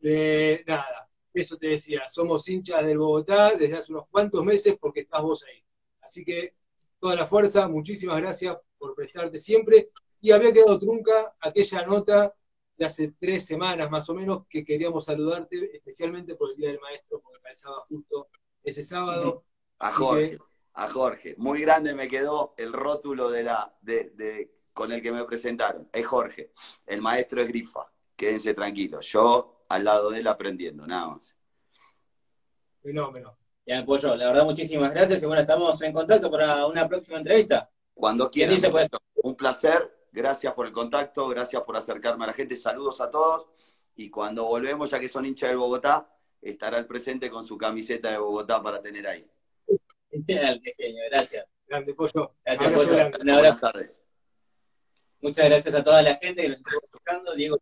De, 0.00 0.62
nada, 0.66 1.08
eso 1.32 1.56
te 1.56 1.68
decía, 1.68 2.06
somos 2.10 2.46
hinchas 2.50 2.84
del 2.84 2.98
Bogotá 2.98 3.54
desde 3.56 3.76
hace 3.76 3.90
unos 3.90 4.06
cuantos 4.10 4.44
meses 4.44 4.76
porque 4.78 5.00
estás 5.00 5.22
vos 5.22 5.42
ahí. 5.44 5.64
Así 6.02 6.26
que 6.26 6.56
toda 7.00 7.16
la 7.16 7.26
fuerza, 7.26 7.66
muchísimas 7.68 8.20
gracias 8.20 8.54
por 8.76 8.94
prestarte 8.94 9.38
siempre. 9.38 9.88
Y 10.20 10.30
había 10.30 10.52
quedado 10.52 10.78
trunca 10.78 11.34
aquella 11.40 11.86
nota 11.86 12.34
de 12.76 12.84
hace 12.84 13.14
tres 13.18 13.46
semanas 13.46 13.90
más 13.90 14.08
o 14.08 14.14
menos 14.14 14.46
que 14.48 14.64
queríamos 14.64 15.06
saludarte, 15.06 15.76
especialmente 15.76 16.34
por 16.34 16.50
el 16.50 16.56
Día 16.56 16.68
del 16.70 16.80
Maestro, 16.80 17.20
porque 17.20 17.40
calzaba 17.40 17.80
justo 17.88 18.28
ese 18.62 18.82
sábado. 18.82 19.44
A 19.78 19.90
Jorge, 19.92 20.38
a 20.74 20.88
Jorge. 20.88 21.34
Muy 21.38 21.60
grande 21.60 21.94
me 21.94 22.08
quedó 22.08 22.54
el 22.56 22.72
rótulo 22.72 23.30
de 23.30 23.42
la, 23.44 23.76
de, 23.80 24.10
de, 24.14 24.52
con 24.72 24.92
el 24.92 25.02
que 25.02 25.12
me 25.12 25.24
presentaron. 25.24 25.88
Es 25.92 26.06
Jorge. 26.06 26.52
El 26.86 27.00
maestro 27.00 27.40
es 27.40 27.48
Grifa. 27.48 27.90
Quédense 28.14 28.54
tranquilos. 28.54 29.06
Yo 29.06 29.64
al 29.68 29.84
lado 29.84 30.10
de 30.10 30.20
él 30.20 30.26
aprendiendo, 30.26 30.86
nada 30.86 31.08
más. 31.08 31.36
Fenómeno. 32.82 33.36
Ya, 33.66 33.84
Pollo, 33.84 34.14
la 34.14 34.28
verdad, 34.28 34.44
muchísimas 34.44 34.94
gracias 34.94 35.22
y 35.22 35.26
bueno, 35.26 35.40
estamos 35.40 35.82
en 35.82 35.92
contacto 35.92 36.30
para 36.30 36.66
una 36.66 36.86
próxima 36.86 37.18
entrevista. 37.18 37.68
Cuando 37.94 38.30
quieran. 38.30 38.54
dice, 38.54 38.70
pues? 38.70 38.88
Un 39.14 39.34
placer. 39.34 39.95
Gracias 40.16 40.54
por 40.54 40.64
el 40.64 40.72
contacto, 40.72 41.28
gracias 41.28 41.62
por 41.62 41.76
acercarme 41.76 42.24
a 42.24 42.28
la 42.28 42.32
gente. 42.32 42.56
Saludos 42.56 43.02
a 43.02 43.10
todos. 43.10 43.48
Y 43.96 44.08
cuando 44.08 44.46
volvemos, 44.46 44.90
ya 44.90 44.98
que 44.98 45.10
son 45.10 45.26
hinchas 45.26 45.50
del 45.50 45.58
Bogotá, 45.58 46.10
estará 46.40 46.78
el 46.78 46.86
presente 46.86 47.28
con 47.28 47.44
su 47.44 47.58
camiseta 47.58 48.10
de 48.12 48.16
Bogotá 48.16 48.62
para 48.62 48.80
tener 48.80 49.06
ahí. 49.06 49.30
Genio, 50.26 51.02
gracias. 51.10 51.44
Grande 51.66 51.92
pollo. 51.92 52.32
Gracias, 52.42 52.66
Abrazo 52.66 52.84
Pollo. 52.86 52.96
grande. 52.96 53.18
Un 53.20 53.28
abrazo. 53.28 53.58
Buenas 53.58 53.60
tardes. 53.60 54.02
Muchas 55.20 55.44
gracias 55.44 55.74
a 55.74 55.84
toda 55.84 56.00
la 56.00 56.14
gente 56.14 56.40
que 56.40 56.48
nos 56.48 56.58
estuvo 56.60 56.80
escuchando. 56.82 57.34
Diego 57.34 57.58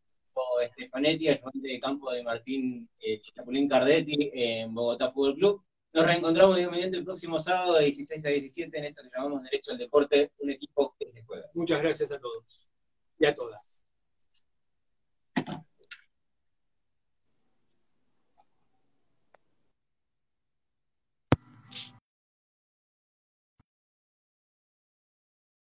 Estefanetti, 0.63 1.29
ayudante 1.31 1.59
de 1.69 1.81
campo 1.81 2.13
de 2.13 2.23
Martín 2.23 2.89
eh, 3.01 3.21
Chapulín 3.35 3.69
Cardetti 3.69 4.31
en 4.33 4.73
Bogotá 4.73 5.11
Fútbol 5.11 5.35
Club. 5.35 5.65
Nos 5.95 6.07
reencontramos, 6.07 6.57
mediante, 6.57 6.97
el 6.97 7.05
próximo 7.05 7.39
sábado 7.39 7.75
de 7.75 7.85
16 7.85 8.25
a 8.27 8.29
17 8.29 8.79
en 8.79 8.85
esto 8.87 9.01
que 9.03 9.11
llamamos 9.15 9.45
Derecho 9.45 9.71
al 9.71 9.79
Deporte, 9.79 10.33
un 10.39 10.51
equipo 10.51 10.97
que 10.99 11.09
se 11.09 11.23
juega. 11.23 11.49
Muchas 11.55 11.81
gracias 11.81 12.11
a 12.11 12.19
todos 12.19 12.69
y 13.17 13.27
a 13.27 13.35
todas. 13.37 13.74